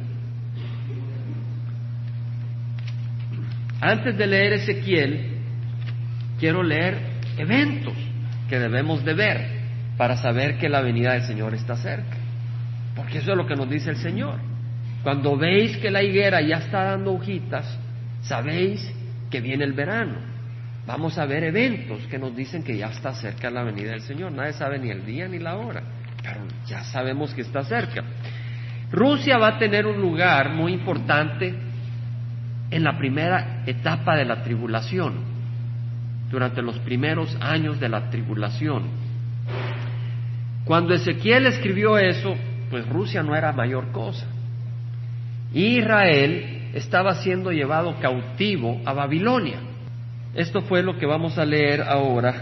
Antes 3.80 4.18
de 4.18 4.28
leer 4.28 4.54
Ezequiel, 4.54 5.38
quiero 6.40 6.64
leer 6.64 6.98
eventos 7.38 7.94
que 8.50 8.58
debemos 8.58 9.06
de 9.06 9.14
ver 9.14 9.62
para 9.96 10.18
saber 10.18 10.58
que 10.58 10.70
la 10.70 10.82
venida 10.82 11.14
del 11.14 11.24
Señor 11.24 11.54
está 11.54 11.76
cerca. 11.76 12.21
Porque 12.96 13.20
eso 13.20 13.32
es 13.32 13.38
lo 13.38 13.48
que 13.48 13.56
nos 13.56 13.70
dice 13.70 13.90
el 13.90 13.98
Señor. 13.98 14.36
Cuando 15.04 15.38
veis 15.38 15.78
que 15.78 15.90
la 15.90 16.04
higuera 16.04 16.42
ya 16.42 16.58
está 16.58 16.84
dando 16.84 17.14
hojitas, 17.14 17.78
sabéis 18.22 18.94
que 19.30 19.42
viene 19.42 19.64
el 19.64 19.74
verano. 19.74 20.16
Vamos 20.86 21.18
a 21.18 21.26
ver 21.26 21.44
eventos 21.44 22.06
que 22.08 22.18
nos 22.18 22.36
dicen 22.36 22.64
que 22.64 22.78
ya 22.78 22.88
está 22.88 23.14
cerca 23.14 23.50
la 23.50 23.64
venida 23.64 23.92
del 23.92 24.02
Señor. 24.02 24.32
Nadie 24.32 24.54
sabe 24.54 24.80
ni 24.80 24.90
el 24.90 25.06
día 25.06 25.28
ni 25.28 25.40
la 25.40 25.56
hora, 25.56 25.84
pero 26.22 26.42
ya 26.68 26.84
sabemos 26.84 27.34
que 27.34 27.42
está 27.42 27.64
cerca. 27.64 28.04
Rusia 28.92 29.38
va 29.38 29.50
a 29.50 29.60
tener 29.60 29.86
un 29.86 30.02
lugar 30.02 30.50
muy 30.50 30.74
importante 30.74 31.56
en 32.70 32.84
la 32.84 32.98
primera 32.98 33.64
etapa 33.66 34.16
de 34.16 34.26
la 34.26 34.44
tribulación, 34.44 35.14
durante 36.30 36.62
los 36.62 36.78
primeros 36.80 37.36
años 37.42 37.80
de 37.80 37.90
la 37.90 38.10
tribulación. 38.10 38.84
Cuando 40.66 40.94
Ezequiel 40.94 41.48
escribió 41.48 41.98
eso, 41.98 42.36
pues 42.72 42.90
Rusia 42.90 43.22
no 43.22 43.36
era 43.36 43.52
mayor 43.52 43.92
cosa. 43.92 44.26
Israel 45.54 46.72
estaba 46.74 47.16
siendo 47.16 47.52
llevado 47.52 48.00
cautivo 48.00 48.82
a 48.86 48.94
Babilonia. 48.94 49.60
Esto 50.34 50.62
fue 50.62 50.82
lo 50.82 50.98
que 50.98 51.06
vamos 51.06 51.38
a 51.38 51.46
leer 51.46 51.82
ahora 51.82 52.34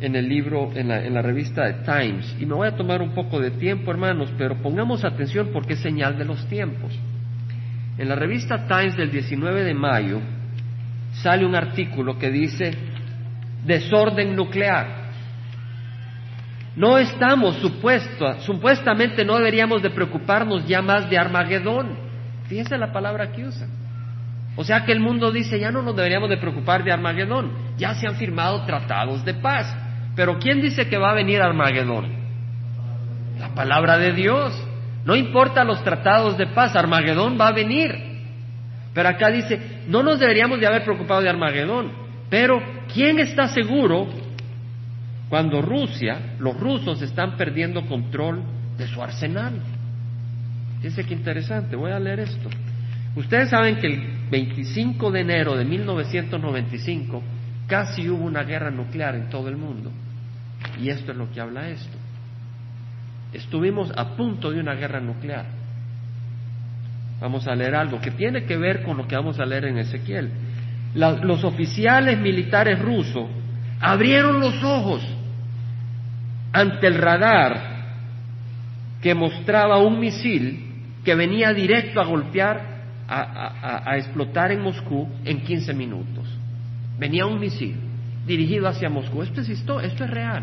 en 0.00 0.14
el 0.14 0.28
libro, 0.28 0.70
en 0.74 0.88
la, 0.88 1.22
revista 1.22 1.64
de 1.64 1.84
Times. 1.84 2.36
Y 2.38 2.44
me 2.44 2.54
voy 2.54 2.68
a 2.68 2.76
tomar 2.76 3.00
un 3.00 3.14
poco 3.14 3.40
de 3.40 3.52
tiempo, 3.52 3.90
hermanos, 3.90 4.30
pero 4.36 4.60
pongamos 4.60 5.04
atención 5.04 5.50
porque 5.52 5.74
es 5.74 5.80
señal 5.80 6.18
de 6.18 6.24
los 6.24 6.46
tiempos. 6.48 6.92
En 7.96 8.08
la 8.08 8.16
revista 8.16 8.66
Times 8.66 8.96
del 8.96 9.10
19 9.10 9.64
de 9.64 9.74
mayo 9.74 10.20
sale 11.22 11.46
un 11.46 11.54
artículo 11.54 12.18
que 12.18 12.30
dice 12.30 12.72
desorden 13.64 14.36
nuclear. 14.36 14.95
No 16.76 16.98
estamos 16.98 17.56
supuesto, 17.56 18.38
supuestamente 18.40 19.24
no 19.24 19.38
deberíamos 19.38 19.82
de 19.82 19.88
preocuparnos 19.88 20.66
ya 20.66 20.82
más 20.82 21.08
de 21.08 21.16
Armagedón. 21.16 21.96
Fíjense 22.48 22.76
la 22.76 22.92
palabra 22.92 23.32
que 23.32 23.44
usa. 23.44 23.66
O 24.56 24.64
sea 24.64 24.84
que 24.84 24.92
el 24.92 25.00
mundo 25.00 25.32
dice, 25.32 25.58
ya 25.58 25.70
no 25.70 25.80
nos 25.82 25.96
deberíamos 25.96 26.28
de 26.28 26.36
preocupar 26.36 26.84
de 26.84 26.92
Armagedón, 26.92 27.50
ya 27.78 27.94
se 27.94 28.06
han 28.06 28.16
firmado 28.16 28.64
tratados 28.66 29.24
de 29.24 29.34
paz. 29.34 29.74
Pero 30.14 30.38
¿quién 30.38 30.60
dice 30.60 30.86
que 30.88 30.98
va 30.98 31.10
a 31.10 31.14
venir 31.14 31.40
Armagedón? 31.40 32.10
La 33.38 33.54
palabra 33.54 33.96
de 33.96 34.12
Dios. 34.12 34.52
No 35.06 35.16
importa 35.16 35.64
los 35.64 35.82
tratados 35.82 36.36
de 36.36 36.46
paz, 36.48 36.76
Armagedón 36.76 37.38
va 37.40 37.48
a 37.48 37.52
venir. 37.52 37.94
Pero 38.92 39.08
acá 39.08 39.30
dice, 39.30 39.82
no 39.88 40.02
nos 40.02 40.18
deberíamos 40.18 40.60
de 40.60 40.66
haber 40.66 40.84
preocupado 40.84 41.22
de 41.22 41.28
Armagedón. 41.30 41.92
Pero 42.28 42.62
¿quién 42.92 43.18
está 43.18 43.48
seguro 43.48 44.08
cuando 45.28 45.60
Rusia, 45.60 46.36
los 46.38 46.58
rusos 46.58 47.02
están 47.02 47.36
perdiendo 47.36 47.86
control 47.86 48.42
de 48.78 48.86
su 48.86 49.02
arsenal? 49.02 49.54
Fíjense 50.76 51.04
qué 51.04 51.14
interesante, 51.14 51.74
voy 51.74 51.90
a 51.90 51.98
leer 51.98 52.20
esto. 52.20 52.48
Ustedes 53.16 53.50
saben 53.50 53.78
que 53.78 53.86
el 53.86 54.28
25 54.30 55.10
de 55.10 55.20
enero 55.20 55.56
de 55.56 55.64
1995 55.64 57.22
casi 57.66 58.08
hubo 58.08 58.24
una 58.24 58.44
guerra 58.44 58.70
nuclear 58.70 59.14
en 59.14 59.28
todo 59.28 59.48
el 59.48 59.56
mundo. 59.56 59.90
Y 60.80 60.90
esto 60.90 61.12
es 61.12 61.18
lo 61.18 61.30
que 61.32 61.40
habla 61.40 61.68
esto. 61.70 61.96
Estuvimos 63.32 63.90
a 63.96 64.16
punto 64.16 64.50
de 64.50 64.60
una 64.60 64.74
guerra 64.74 65.00
nuclear. 65.00 65.46
Vamos 67.20 67.48
a 67.48 67.54
leer 67.54 67.74
algo 67.74 68.00
que 68.00 68.10
tiene 68.10 68.44
que 68.44 68.56
ver 68.56 68.82
con 68.82 68.98
lo 68.98 69.08
que 69.08 69.16
vamos 69.16 69.40
a 69.40 69.46
leer 69.46 69.64
en 69.64 69.78
Ezequiel. 69.78 70.30
los 70.94 71.42
oficiales 71.42 72.18
militares 72.18 72.78
rusos 72.78 73.28
abrieron 73.80 74.40
los 74.40 74.62
ojos 74.62 75.02
ante 76.52 76.86
el 76.86 76.94
radar 76.94 77.76
que 79.02 79.14
mostraba 79.14 79.78
un 79.78 80.00
misil 80.00 80.66
que 81.04 81.14
venía 81.14 81.52
directo 81.52 82.00
a 82.00 82.04
golpear, 82.04 82.76
a, 83.08 83.96
explotar 83.96 84.50
en 84.50 84.60
Moscú 84.60 85.08
en 85.24 85.42
15 85.42 85.72
minutos. 85.74 86.26
Venía 86.98 87.26
un 87.26 87.38
misil 87.38 87.76
dirigido 88.26 88.66
hacia 88.66 88.90
Moscú. 88.90 89.22
Esto 89.22 89.40
es, 89.40 89.48
esto, 89.48 89.80
es 89.80 89.96
real. 89.98 90.42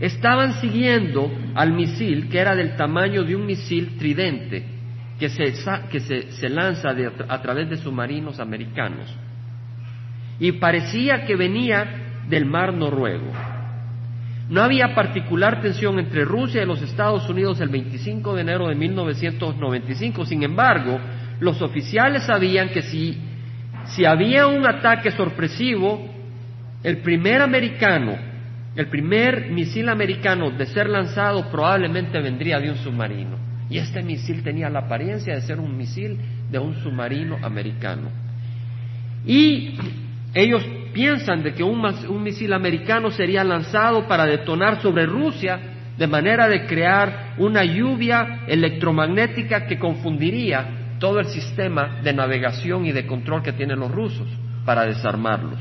Estaban 0.00 0.54
siguiendo 0.54 1.30
al 1.54 1.72
misil 1.72 2.28
que 2.28 2.38
era 2.38 2.56
del 2.56 2.74
tamaño 2.76 3.22
de 3.22 3.36
un 3.36 3.46
misil 3.46 3.96
tridente 3.96 4.64
que 5.20 5.28
se, 5.28 5.54
que 5.90 6.00
se, 6.00 6.48
lanza 6.48 6.88
a 7.28 7.40
través 7.40 7.70
de 7.70 7.76
submarinos 7.76 8.40
americanos. 8.40 9.14
Y 10.40 10.52
parecía 10.52 11.24
que 11.24 11.36
venía 11.36 12.24
del 12.28 12.46
mar 12.46 12.74
noruego. 12.74 13.30
No 14.48 14.62
había 14.62 14.94
particular 14.94 15.62
tensión 15.62 15.98
entre 15.98 16.24
Rusia 16.24 16.62
y 16.62 16.66
los 16.66 16.82
Estados 16.82 17.28
Unidos 17.28 17.60
el 17.60 17.70
25 17.70 18.34
de 18.34 18.42
enero 18.42 18.68
de 18.68 18.74
1995. 18.74 20.26
Sin 20.26 20.42
embargo, 20.42 21.00
los 21.40 21.62
oficiales 21.62 22.24
sabían 22.24 22.68
que 22.68 22.82
si, 22.82 23.18
si 23.86 24.04
había 24.04 24.46
un 24.46 24.66
ataque 24.66 25.10
sorpresivo, 25.12 26.10
el 26.82 26.98
primer 26.98 27.40
americano, 27.40 28.16
el 28.76 28.88
primer 28.88 29.50
misil 29.50 29.88
americano 29.88 30.50
de 30.50 30.66
ser 30.66 30.90
lanzado 30.90 31.50
probablemente 31.50 32.20
vendría 32.20 32.60
de 32.60 32.70
un 32.70 32.76
submarino. 32.76 33.38
Y 33.70 33.78
este 33.78 34.02
misil 34.02 34.42
tenía 34.42 34.68
la 34.68 34.80
apariencia 34.80 35.34
de 35.34 35.40
ser 35.40 35.58
un 35.58 35.74
misil 35.74 36.18
de 36.50 36.58
un 36.58 36.74
submarino 36.82 37.38
americano. 37.42 38.10
Y 39.26 39.78
ellos 40.34 40.62
piensan 40.94 41.42
de 41.42 41.52
que 41.52 41.62
un, 41.62 41.82
misil 42.22 42.52
americano 42.54 43.10
sería 43.10 43.44
lanzado 43.44 44.06
para 44.08 44.24
detonar 44.24 44.80
sobre 44.80 45.04
Rusia 45.04 45.60
de 45.98 46.06
manera 46.06 46.48
de 46.48 46.64
crear 46.66 47.34
una 47.36 47.64
lluvia 47.64 48.44
electromagnética 48.46 49.66
que 49.66 49.78
confundiría 49.78 50.96
todo 50.98 51.20
el 51.20 51.26
sistema 51.26 52.00
de 52.02 52.14
navegación 52.14 52.86
y 52.86 52.92
de 52.92 53.06
control 53.06 53.42
que 53.42 53.52
tienen 53.52 53.80
los 53.80 53.90
rusos 53.90 54.26
para 54.64 54.86
desarmarlos. 54.86 55.58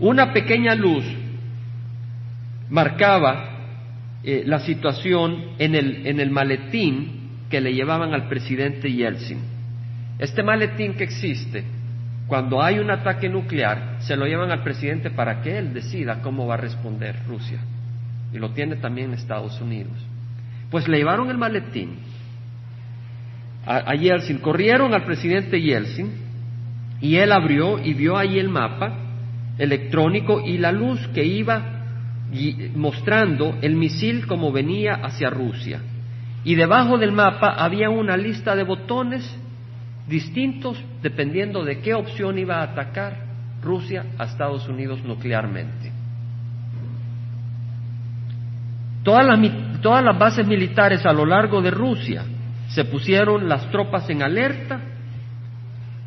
Una 0.00 0.32
pequeña 0.32 0.74
luz 0.74 1.04
marcaba 2.70 3.58
eh, 4.24 4.42
la 4.46 4.60
situación 4.60 5.50
en 5.58 5.74
el, 5.74 6.06
en 6.06 6.18
el 6.18 6.30
maletín 6.30 7.20
que 7.50 7.60
le 7.60 7.74
llevaban 7.74 8.14
al 8.14 8.28
presidente 8.28 8.90
Yeltsin. 8.90 9.38
Este 10.18 10.42
maletín 10.42 10.94
que 10.94 11.04
existe 11.04 11.64
cuando 12.30 12.62
hay 12.62 12.78
un 12.78 12.92
ataque 12.92 13.28
nuclear, 13.28 13.96
se 14.02 14.14
lo 14.14 14.24
llevan 14.24 14.52
al 14.52 14.62
presidente 14.62 15.10
para 15.10 15.42
que 15.42 15.58
él 15.58 15.74
decida 15.74 16.22
cómo 16.22 16.46
va 16.46 16.54
a 16.54 16.58
responder 16.58 17.16
Rusia. 17.26 17.58
Y 18.32 18.38
lo 18.38 18.50
tiene 18.50 18.76
también 18.76 19.12
Estados 19.12 19.60
Unidos. 19.60 19.96
Pues 20.70 20.86
le 20.86 20.98
llevaron 20.98 21.28
el 21.28 21.38
maletín 21.38 21.98
a, 23.66 23.92
Yeltsin, 23.96 24.38
corrieron 24.38 24.94
al 24.94 25.02
presidente 25.02 25.60
Yeltsin 25.60 26.12
y 27.00 27.16
él 27.16 27.32
abrió 27.32 27.80
y 27.84 27.94
vio 27.94 28.16
ahí 28.16 28.38
el 28.38 28.48
mapa 28.48 28.92
electrónico 29.58 30.40
y 30.46 30.56
la 30.58 30.70
luz 30.70 31.04
que 31.08 31.24
iba 31.24 31.82
mostrando 32.76 33.58
el 33.60 33.74
misil 33.74 34.28
como 34.28 34.52
venía 34.52 35.00
hacia 35.02 35.30
Rusia. 35.30 35.80
Y 36.44 36.54
debajo 36.54 36.96
del 36.96 37.10
mapa 37.10 37.56
había 37.58 37.90
una 37.90 38.16
lista 38.16 38.54
de 38.54 38.62
botones 38.62 39.28
distintos 40.10 40.76
dependiendo 41.00 41.64
de 41.64 41.78
qué 41.78 41.94
opción 41.94 42.38
iba 42.38 42.56
a 42.56 42.64
atacar 42.64 43.16
Rusia 43.62 44.04
a 44.18 44.24
Estados 44.24 44.68
Unidos 44.68 45.02
nuclearmente. 45.04 45.92
Todas 49.02 49.24
las, 49.26 50.18
bases 50.18 50.46
militares 50.46 51.06
a 51.06 51.12
lo 51.12 51.24
largo 51.24 51.62
de 51.62 51.70
Rusia 51.70 52.24
se 52.68 52.84
pusieron 52.84 53.48
las 53.48 53.70
tropas 53.70 54.08
en 54.10 54.22
alerta, 54.22 54.80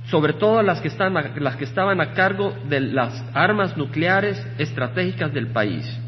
sobre 0.05 0.33
todo 0.33 0.61
las 0.61 0.79
que, 0.79 0.89
están, 0.89 1.13
las 1.13 1.55
que 1.55 1.63
estaban 1.63 1.99
a 2.01 2.13
cargo 2.13 2.53
de 2.69 2.81
las 2.81 3.23
armas 3.33 3.75
nucleares 3.77 4.45
estratégicas 4.59 5.33
del 5.33 5.47
país. 5.47 5.99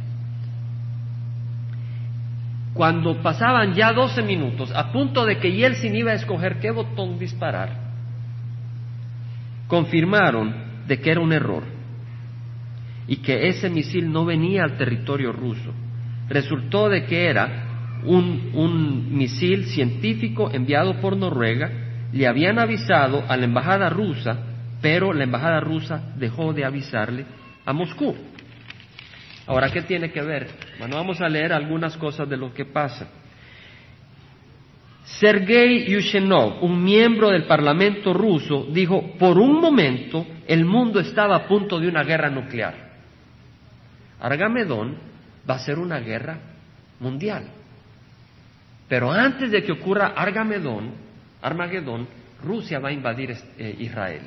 Cuando 2.74 3.22
pasaban 3.22 3.74
ya 3.74 3.94
12 3.94 4.22
minutos, 4.22 4.72
a 4.76 4.92
punto 4.92 5.26
de 5.26 5.40
que 5.40 5.54
Yeltsin 5.54 5.96
iba 5.96 6.12
a 6.12 6.16
escoger 6.16 6.60
qué 6.60 6.72
botón 6.72 7.18
disparar, 7.18 7.85
confirmaron 9.68 10.54
de 10.88 11.00
que 11.00 11.12
era 11.12 11.22
un 11.22 11.34
error 11.34 11.64
y 13.08 13.18
que 13.18 13.48
ese 13.48 13.70
misil 13.70 14.12
no 14.12 14.26
venía 14.26 14.64
al 14.64 14.78
territorio 14.78 15.32
ruso. 15.32 15.74
Resultó 16.28 16.90
de 16.90 17.06
que 17.06 17.26
era 17.28 18.00
un, 18.04 18.52
un 18.54 19.16
misil 19.16 19.66
científico 19.66 20.50
enviado 20.52 21.00
por 21.00 21.16
Noruega, 21.16 21.72
le 22.12 22.28
habían 22.28 22.60
avisado 22.60 23.24
a 23.28 23.38
la 23.38 23.46
embajada 23.46 23.90
rusa, 23.90 24.38
pero 24.82 25.14
la 25.14 25.24
embajada 25.24 25.60
rusa 25.60 26.14
dejó 26.16 26.54
de 26.54 26.66
avisarle 26.66 27.26
a 27.66 27.74
Moscú. 27.74 28.16
Ahora, 29.48 29.70
¿qué 29.70 29.82
tiene 29.84 30.12
que 30.12 30.22
ver? 30.22 30.48
Bueno, 30.80 30.96
vamos 30.96 31.22
a 31.22 31.30
leer 31.30 31.54
algunas 31.54 31.96
cosas 31.98 32.28
de 32.28 32.38
lo 32.38 32.54
que 32.54 32.66
pasa. 32.66 33.08
Sergei 35.06 35.86
Yushenov, 35.88 36.64
un 36.64 36.84
miembro 36.84 37.30
del 37.30 37.46
Parlamento 37.46 38.12
ruso, 38.12 38.66
dijo, 38.72 39.14
por 39.20 39.38
un 39.38 39.62
momento 39.62 40.26
el 40.48 40.66
mundo 40.66 41.00
estaba 41.00 41.36
a 41.36 41.48
punto 41.48 41.80
de 41.80 41.88
una 41.88 42.04
guerra 42.04 42.30
nuclear. 42.30 42.74
Argamedón 44.20 44.98
va 45.48 45.56
a 45.56 45.60
ser 45.60 45.78
una 45.78 46.00
guerra 46.00 46.40
mundial. 47.00 47.46
Pero 48.88 49.12
antes 49.12 49.52
de 49.52 49.64
que 49.64 49.74
ocurra 49.74 50.14
Argamedón, 50.16 50.92
Armagedón, 51.42 52.08
Rusia 52.44 52.80
va 52.80 52.90
a 52.90 52.94
invadir 52.94 53.36
eh, 53.58 53.76
Israel. 53.80 54.22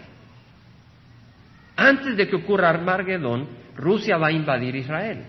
Antes 1.76 2.16
de 2.16 2.28
que 2.28 2.36
ocurra 2.36 2.70
Armagedón, 2.70 3.48
Rusia 3.76 4.16
va 4.16 4.28
a 4.28 4.32
invadir 4.32 4.76
Israel. 4.76 5.24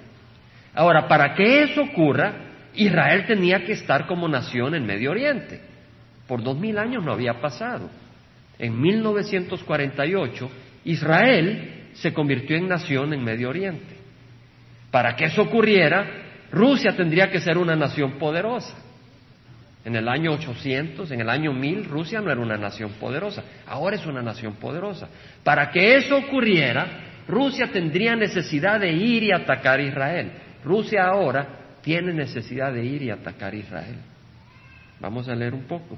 Ahora, 0.74 1.08
para 1.08 1.34
que 1.34 1.63
eso 1.63 1.82
ocurra, 1.82 2.49
Israel 2.76 3.26
tenía 3.26 3.64
que 3.66 3.74
estar 3.74 4.06
como 4.08 4.28
nación 4.28 4.76
en 4.76 4.86
Medio 4.86 5.12
Oriente. 5.12 5.62
Por 6.28 6.44
dos 6.44 6.58
mil 6.58 6.78
años 6.78 7.04
no 7.04 7.12
había 7.12 7.42
pasado. 7.42 7.90
En 8.58 8.80
1948, 8.80 10.50
Israel 10.86 11.90
se 11.94 12.14
convirtió 12.14 12.56
en 12.56 12.68
nación 12.68 13.14
en 13.14 13.24
Medio 13.24 13.50
Oriente. 13.50 13.96
Para 14.92 15.16
que 15.16 15.26
eso 15.26 15.44
ocurriera, 15.44 16.06
Rusia 16.52 16.96
tendría 16.96 17.30
que 17.30 17.40
ser 17.40 17.58
una 17.58 17.76
nación 17.76 18.14
poderosa. 18.14 18.76
En 19.86 19.96
el 19.96 20.08
año 20.10 20.34
800, 20.34 21.10
en 21.12 21.22
el 21.22 21.30
año 21.30 21.54
1000, 21.54 21.86
Rusia 21.86 22.20
no 22.22 22.32
era 22.32 22.42
una 22.42 22.58
nación 22.58 22.92
poderosa, 23.00 23.44
ahora 23.66 23.96
es 23.96 24.06
una 24.06 24.22
nación 24.22 24.56
poderosa. 24.56 25.08
Para 25.44 25.72
que 25.72 25.96
eso 25.96 26.18
ocurriera, 26.18 26.86
Rusia 27.28 27.72
tendría 27.72 28.16
necesidad 28.16 28.80
de 28.80 28.92
ir 28.92 29.24
y 29.24 29.32
atacar 29.32 29.80
a 29.80 29.84
Israel. 29.84 30.32
Rusia 30.64 31.06
ahora 31.06 31.59
tiene 31.81 32.13
necesidad 32.13 32.74
de 32.74 32.86
ir 32.86 33.01
y 33.01 33.09
atacar 33.09 33.53
Israel. 33.55 33.98
Vamos 35.00 35.27
a 35.27 35.36
leer 35.36 35.53
un 35.53 35.63
poco. 35.63 35.98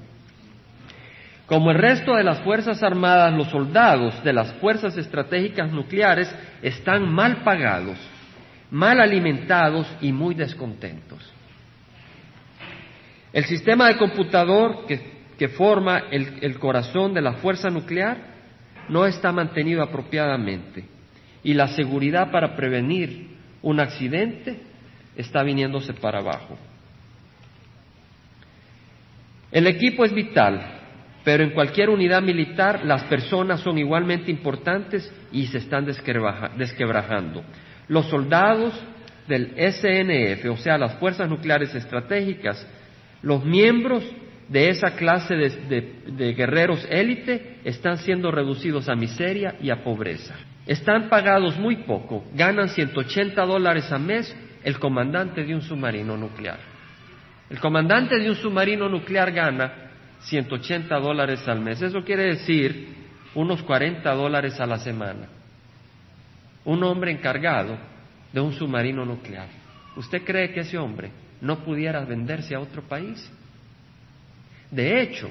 Como 1.45 1.71
el 1.71 1.77
resto 1.77 2.15
de 2.15 2.23
las 2.23 2.39
Fuerzas 2.39 2.81
Armadas, 2.81 3.33
los 3.33 3.49
soldados 3.49 4.23
de 4.23 4.31
las 4.31 4.53
fuerzas 4.53 4.95
estratégicas 4.97 5.71
nucleares 5.71 6.33
están 6.61 7.11
mal 7.11 7.43
pagados, 7.43 7.97
mal 8.69 9.01
alimentados 9.01 9.87
y 9.99 10.13
muy 10.13 10.33
descontentos. 10.33 11.19
El 13.33 13.43
sistema 13.45 13.87
de 13.87 13.97
computador 13.97 14.85
que, 14.87 15.47
forma 15.49 16.03
el 16.11 16.59
corazón 16.59 17.15
de 17.15 17.21
la 17.21 17.33
fuerza 17.33 17.69
nuclear 17.69 18.17
no 18.89 19.07
está 19.07 19.31
mantenido 19.31 19.81
apropiadamente 19.81 20.85
y 21.43 21.53
la 21.53 21.67
seguridad 21.69 22.29
para 22.31 22.55
prevenir 22.55 23.27
un 23.61 23.79
accidente 23.79 24.59
está 25.15 25.43
viniéndose 25.43 25.93
para 25.93 26.19
abajo. 26.19 26.57
El 29.51 29.67
equipo 29.67 30.05
es 30.05 30.13
vital, 30.13 30.61
pero 31.23 31.43
en 31.43 31.51
cualquier 31.51 31.89
unidad 31.89 32.21
militar 32.21 32.85
las 32.85 33.03
personas 33.03 33.59
son 33.59 33.77
igualmente 33.77 34.31
importantes 34.31 35.11
y 35.31 35.47
se 35.47 35.59
están 35.59 35.85
desquebrajando. 35.85 37.43
Los 37.87 38.07
soldados 38.07 38.73
del 39.27 39.53
SNF, 39.55 40.49
o 40.49 40.57
sea, 40.57 40.77
las 40.77 40.95
fuerzas 40.95 41.29
nucleares 41.29 41.75
estratégicas, 41.75 42.65
los 43.21 43.43
miembros 43.45 44.03
de 44.47 44.69
esa 44.69 44.95
clase 44.95 45.35
de, 45.35 46.33
guerreros 46.33 46.85
élite 46.89 47.59
están 47.63 47.97
siendo 47.97 48.31
reducidos 48.31 48.89
a 48.89 48.95
miseria 48.95 49.55
y 49.61 49.69
a 49.69 49.83
pobreza. 49.83 50.35
Están 50.65 51.09
pagados 51.09 51.57
muy 51.57 51.77
poco, 51.77 52.25
ganan 52.33 52.69
180 52.69 53.45
dólares 53.45 53.91
a 53.91 53.97
mes 53.97 54.35
el 54.63 54.79
comandante 54.79 55.43
de 55.43 55.55
un 55.55 55.61
submarino 55.61 56.17
nuclear. 56.17 56.59
El 57.49 57.59
comandante 57.59 58.17
de 58.19 58.29
un 58.29 58.35
submarino 58.35 58.87
nuclear 58.87 59.31
gana 59.31 59.73
180 60.21 60.99
dólares 60.99 61.47
al 61.47 61.59
mes. 61.59 61.81
Eso 61.81 62.03
quiere 62.03 62.35
decir 62.35 62.95
unos 63.35 63.61
40 63.63 64.09
dólares 64.13 64.59
a 64.59 64.65
la 64.65 64.77
semana. 64.77 65.27
Un 66.65 66.83
hombre 66.83 67.11
encargado 67.11 67.77
de 68.31 68.39
un 68.39 68.53
submarino 68.53 69.05
nuclear. 69.05 69.47
¿Usted 69.95 70.23
cree 70.23 70.53
que 70.53 70.61
ese 70.61 70.77
hombre 70.77 71.11
no 71.41 71.63
pudiera 71.63 72.05
venderse 72.05 72.55
a 72.55 72.59
otro 72.59 72.83
país. 72.83 73.29
De 74.69 75.01
hecho, 75.01 75.29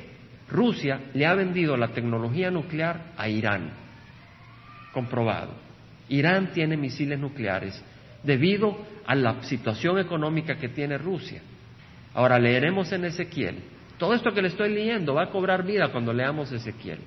Rusia 0.48 1.00
le 1.14 1.24
ha 1.24 1.34
vendido 1.34 1.76
la 1.76 1.88
tecnología 1.88 2.50
nuclear 2.50 3.12
a 3.16 3.28
Irán, 3.28 3.70
comprobado. 4.92 5.54
Irán 6.08 6.52
tiene 6.52 6.76
misiles 6.76 7.18
nucleares 7.18 7.82
debido 8.22 8.76
a 9.06 9.14
la 9.14 9.42
situación 9.42 9.98
económica 9.98 10.56
que 10.56 10.68
tiene 10.68 10.98
Rusia. 10.98 11.42
Ahora 12.14 12.38
leeremos 12.38 12.92
en 12.92 13.04
Ezequiel. 13.04 13.56
Todo 13.98 14.14
esto 14.14 14.32
que 14.32 14.42
le 14.42 14.48
estoy 14.48 14.72
leyendo 14.72 15.14
va 15.14 15.24
a 15.24 15.30
cobrar 15.30 15.64
vida 15.64 15.88
cuando 15.88 16.12
leamos 16.12 16.50
Ezequiel. 16.52 17.00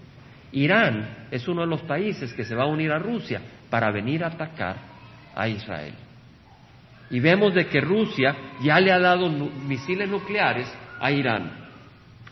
Irán 0.52 1.28
es 1.32 1.48
uno 1.48 1.62
de 1.62 1.68
los 1.68 1.82
países 1.82 2.34
que 2.34 2.46
se 2.46 2.56
va 2.56 2.64
a 2.64 2.68
unir 2.68 2.92
a 2.92 3.00
Rusia 3.00 3.42
para 3.70 3.92
venir 3.92 4.24
a 4.24 4.28
atacar 4.28 4.78
a 5.36 5.48
Israel. 5.48 5.94
Y 7.10 7.20
vemos 7.20 7.54
de 7.54 7.68
que 7.68 7.82
Rusia 7.82 8.36
ya 8.62 8.80
le 8.80 8.92
ha 8.92 9.00
dado 9.00 9.30
misiles 9.30 10.08
nucleares 10.08 10.72
a 11.00 11.12
Irán. 11.12 11.52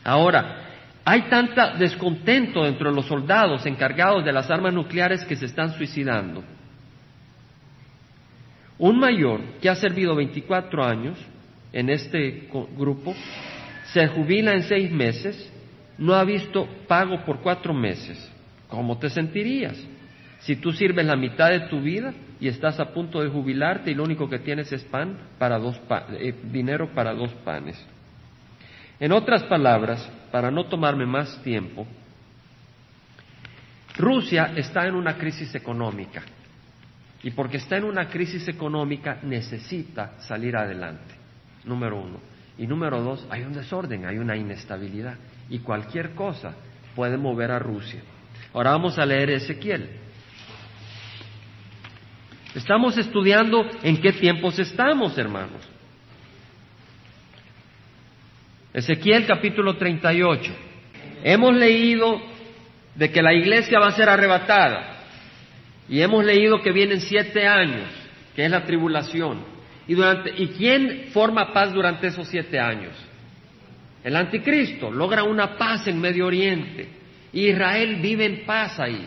Ahora, 0.04 0.70
hay 1.04 1.24
tanta 1.24 1.76
descontento 1.76 2.64
dentro 2.64 2.90
de 2.90 2.96
los 2.96 3.08
soldados 3.08 3.66
encargados 3.66 4.24
de 4.24 4.32
las 4.32 4.50
armas 4.52 4.74
nucleares 4.74 5.26
que 5.26 5.36
se 5.36 5.46
están 5.46 5.74
suicidando. 5.74 6.44
Un 8.82 8.98
mayor 8.98 9.42
que 9.62 9.70
ha 9.70 9.76
servido 9.76 10.16
24 10.16 10.84
años 10.84 11.16
en 11.72 11.92
este 11.92 12.50
grupo 12.76 13.14
se 13.94 14.08
jubila 14.08 14.56
en 14.56 14.64
seis 14.64 14.92
meses, 14.92 15.54
no 16.00 16.16
ha 16.16 16.24
visto 16.24 16.68
pago 16.88 17.24
por 17.24 17.42
cuatro 17.42 17.76
meses. 17.76 18.18
¿Cómo 18.70 18.98
te 18.98 19.12
sentirías? 19.12 19.78
Si 20.40 20.56
tú 20.56 20.72
sirves 20.72 21.06
la 21.06 21.16
mitad 21.16 21.52
de 21.52 21.60
tu 21.68 21.80
vida 21.80 22.12
y 22.40 22.48
estás 22.48 22.80
a 22.80 22.92
punto 22.92 23.22
de 23.22 23.30
jubilarte 23.30 23.92
y 23.92 23.94
lo 23.94 24.04
único 24.04 24.28
que 24.28 24.40
tienes 24.40 24.72
es 24.72 24.84
pan 24.86 25.16
para 25.38 25.60
dos 25.60 25.80
eh, 26.14 26.34
dinero 26.52 26.90
para 26.96 27.14
dos 27.14 27.32
panes. 27.46 27.80
En 29.00 29.12
otras 29.12 29.44
palabras, 29.44 30.12
para 30.32 30.50
no 30.50 30.66
tomarme 30.66 31.06
más 31.06 31.40
tiempo, 31.44 31.86
Rusia 33.96 34.54
está 34.56 34.88
en 34.88 34.96
una 34.96 35.20
crisis 35.20 35.54
económica 35.54 36.24
y 37.24 37.32
porque 37.32 37.58
está 37.58 37.78
en 37.78 37.84
una 37.84 38.10
crisis 38.10 38.48
económica 38.48 39.20
necesita 39.24 40.20
salir 40.22 40.56
adelante, 40.56 41.14
número 41.66 42.00
uno. 42.00 42.20
Y 42.58 42.68
número 42.68 43.02
dos, 43.02 43.26
hay 43.30 43.44
un 43.44 43.54
desorden, 43.54 44.06
hay 44.06 44.18
una 44.18 44.36
inestabilidad 44.36 45.16
y 45.50 45.60
cualquier 45.60 46.12
cosa 46.12 46.56
puede 46.96 47.18
mover 47.18 47.52
a 47.52 47.60
Rusia. 47.60 48.02
Ahora 48.54 48.72
vamos 48.72 48.98
a 48.98 49.06
leer 49.06 49.30
Ezequiel. 49.32 49.90
Estamos 52.56 52.98
estudiando 52.98 53.66
en 53.82 54.02
qué 54.02 54.12
tiempos 54.12 54.60
estamos, 54.60 55.18
hermanos. 55.18 55.62
Ezequiel 58.74 59.26
capítulo 59.26 59.78
38. 59.78 60.54
Hemos 61.24 61.56
leído 61.56 62.20
de 62.96 63.12
que 63.12 63.22
la 63.22 63.34
iglesia 63.34 63.80
va 63.80 63.88
a 63.88 63.92
ser 63.92 64.10
arrebatada 64.10 64.91
y 65.92 66.02
hemos 66.02 66.24
leído 66.24 66.62
que 66.62 66.72
vienen 66.72 67.02
siete 67.02 67.46
años, 67.46 67.90
que 68.34 68.46
es 68.46 68.50
la 68.50 68.64
tribulación. 68.64 69.44
Y, 69.88 69.94
durante, 69.94 70.32
¿Y 70.42 70.48
quién 70.48 71.10
forma 71.12 71.52
paz 71.52 71.74
durante 71.74 72.08
esos 72.08 72.30
siete 72.30 72.58
años? 72.58 72.94
El 74.02 74.16
anticristo 74.16 74.90
logra 74.90 75.24
una 75.24 75.58
paz 75.58 75.86
en 75.88 76.00
Medio 76.00 76.28
Oriente. 76.28 76.88
Israel 77.34 77.98
vive 78.02 78.26
en 78.26 78.46
paz 78.46 78.80
ahí. 78.80 79.06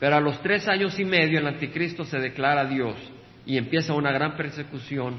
Pero 0.00 0.16
a 0.16 0.20
los 0.20 0.42
tres 0.42 0.66
años 0.66 0.98
y 0.98 1.04
medio 1.04 1.38
el 1.38 1.46
anticristo 1.46 2.04
se 2.04 2.18
declara 2.18 2.64
Dios 2.64 2.96
y 3.46 3.56
empieza 3.56 3.94
una 3.94 4.10
gran 4.10 4.36
persecución 4.36 5.14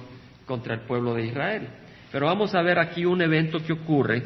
contra 0.45 0.73
el 0.73 0.81
pueblo 0.81 1.13
de 1.13 1.25
Israel. 1.25 1.69
Pero 2.11 2.25
vamos 2.25 2.53
a 2.53 2.61
ver 2.61 2.79
aquí 2.79 3.05
un 3.05 3.21
evento 3.21 3.63
que 3.65 3.71
ocurre. 3.71 4.23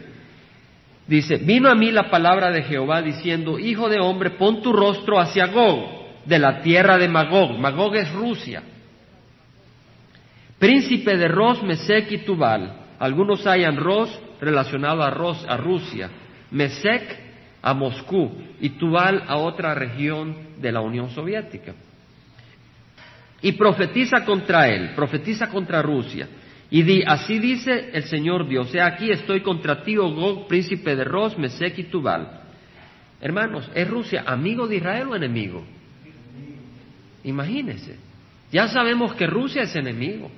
Dice, 1.06 1.38
vino 1.38 1.70
a 1.70 1.76
mí 1.76 1.92
la 1.92 2.10
palabra 2.10 2.50
de 2.50 2.64
Jehová 2.64 3.04
diciendo, 3.04 3.60
Hijo 3.60 3.88
de 3.88 4.00
hombre, 4.00 4.32
pon 4.32 4.64
tu 4.64 4.74
rostro 4.74 5.20
hacia 5.20 5.46
Gog, 5.46 5.97
de 6.28 6.40
la 6.40 6.62
tierra 6.62 6.98
de 6.98 7.08
Magog. 7.08 7.58
Magog 7.58 7.96
es 7.96 8.12
Rusia. 8.12 8.62
Príncipe 10.60 11.16
de 11.18 11.28
Ros, 11.28 11.64
Mesec 11.64 12.12
y 12.12 12.18
Tubal. 12.20 12.74
Algunos 13.00 13.48
hayan 13.48 13.78
Ros 13.78 14.10
relacionado 14.42 15.04
a, 15.04 15.10
Ros, 15.10 15.46
a 15.48 15.58
Rusia. 15.58 16.10
Mesec 16.52 17.28
a 17.62 17.74
Moscú 17.74 18.32
y 18.60 18.72
Tubal 18.72 19.24
a 19.28 19.38
otra 19.38 19.74
región 19.74 20.36
de 20.58 20.72
la 20.72 20.82
Unión 20.82 21.10
Soviética. 21.12 21.74
Y 23.42 23.54
profetiza 23.54 24.26
contra 24.26 24.68
él, 24.68 24.92
profetiza 24.96 25.48
contra 25.50 25.82
Rusia. 25.82 26.28
Y 26.70 26.82
di, 26.82 27.04
así 27.06 27.40
dice 27.40 27.92
el 27.94 28.04
Señor 28.04 28.48
Dios, 28.48 28.70
sea 28.72 28.88
aquí 28.88 29.12
estoy 29.12 29.42
contra 29.42 29.84
ti, 29.84 29.96
Gog, 29.96 30.48
príncipe 30.48 30.96
de 30.96 31.04
Ros, 31.06 31.38
Mesec 31.38 31.78
y 31.78 31.84
Tubal. 31.84 32.42
Hermanos, 33.22 33.70
¿es 33.74 33.88
Rusia 33.88 34.24
amigo 34.26 34.68
de 34.68 34.78
Israel 34.78 35.08
o 35.10 35.16
enemigo? 35.16 35.77
Imagínense. 37.24 37.98
Ya 38.52 38.68
sabemos 38.68 39.14
que 39.14 39.28
Rusia 39.28 39.64
es 39.64 39.76
enemigo 39.76 40.32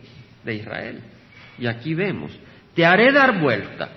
de 0.44 0.56
Israel. 0.56 1.02
Y 1.58 1.68
aquí 1.68 1.94
vemos, 1.94 2.32
te 2.74 2.86
haré 2.86 3.12
dar 3.12 3.40
vuelta 3.40 3.90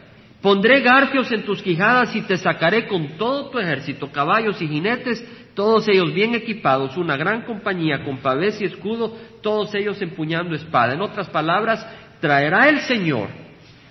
Pondré 0.42 0.80
garfios 0.80 1.30
en 1.30 1.44
tus 1.44 1.62
quijadas 1.62 2.16
y 2.16 2.22
te 2.22 2.36
sacaré 2.36 2.88
con 2.88 3.16
todo 3.16 3.48
tu 3.48 3.60
ejército, 3.60 4.10
caballos 4.10 4.60
y 4.60 4.66
jinetes, 4.66 5.24
todos 5.54 5.86
ellos 5.86 6.12
bien 6.12 6.34
equipados, 6.34 6.96
una 6.96 7.16
gran 7.16 7.42
compañía 7.42 8.04
con 8.04 8.18
pavés 8.18 8.60
y 8.60 8.64
escudo, 8.64 9.16
todos 9.40 9.72
ellos 9.76 10.02
empuñando 10.02 10.56
espada. 10.56 10.94
En 10.94 11.00
otras 11.00 11.28
palabras, 11.28 11.86
traerá 12.20 12.68
el 12.68 12.80
Señor 12.80 13.28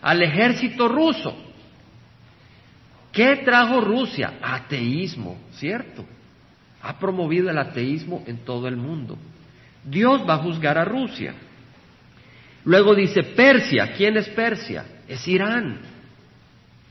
al 0.02 0.22
ejército 0.22 0.90
ruso. 0.90 1.34
¿Qué 3.14 3.38
trajo 3.38 3.80
Rusia? 3.80 4.34
Ateísmo, 4.42 5.38
¿cierto? 5.54 6.06
Ha 6.84 6.98
promovido 6.98 7.50
el 7.50 7.58
ateísmo 7.58 8.24
en 8.28 8.40
todo 8.40 8.68
el 8.68 8.76
mundo. 8.76 9.18
Dios 9.84 10.22
va 10.28 10.36
a 10.36 10.40
juzgar 10.40 10.78
a 10.78 10.86
Rusia. 10.86 11.34
Luego 12.66 12.96
dice 12.96 13.24
Persia. 13.24 13.94
¿Quién 13.96 14.18
es 14.18 14.30
Persia? 14.30 14.86
Es 15.08 15.28
Irán. 15.28 15.80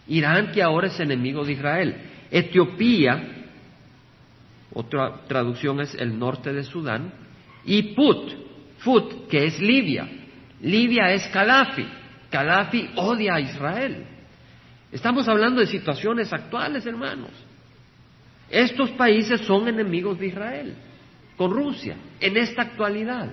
Irán, 0.08 0.50
que 0.52 0.62
ahora 0.62 0.88
es 0.88 0.98
enemigo 0.98 1.44
de 1.44 1.52
Israel. 1.52 1.96
Etiopía, 2.30 3.46
otra 4.72 5.22
traducción 5.26 5.80
es 5.80 5.94
el 5.94 6.18
norte 6.18 6.52
de 6.52 6.64
Sudán. 6.64 7.12
Y 7.64 7.94
Put, 7.94 8.32
Put, 8.84 9.28
que 9.28 9.46
es 9.46 9.60
Libia. 9.60 10.08
Libia 10.62 11.12
es 11.12 11.26
Calafi. 11.28 11.86
Calafi 12.30 12.90
odia 12.96 13.34
a 13.34 13.40
Israel. 13.40 14.04
Estamos 14.92 15.28
hablando 15.28 15.60
de 15.60 15.66
situaciones 15.66 16.32
actuales, 16.32 16.84
hermanos. 16.86 17.30
Estos 18.50 18.90
países 18.90 19.40
son 19.42 19.68
enemigos 19.68 20.18
de 20.18 20.26
Israel, 20.26 20.74
con 21.36 21.52
Rusia, 21.52 21.96
en 22.18 22.36
esta 22.36 22.62
actualidad. 22.62 23.32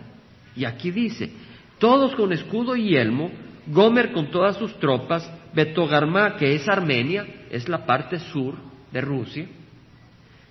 Y 0.56 0.66
aquí 0.66 0.92
dice, 0.92 1.32
todos 1.80 2.16
con 2.16 2.32
escudo 2.32 2.76
y 2.76 2.90
yelmo, 2.90 3.32
Gomer 3.68 4.12
con 4.12 4.30
todas 4.32 4.58
sus 4.58 4.80
tropas, 4.80 5.30
Betogarmá, 5.54 6.38
que 6.38 6.56
es 6.56 6.68
Armenia, 6.70 7.26
es 7.50 7.68
la 7.68 7.86
parte 7.86 8.20
sur 8.20 8.56
de 8.92 9.02
Rusia, 9.02 9.48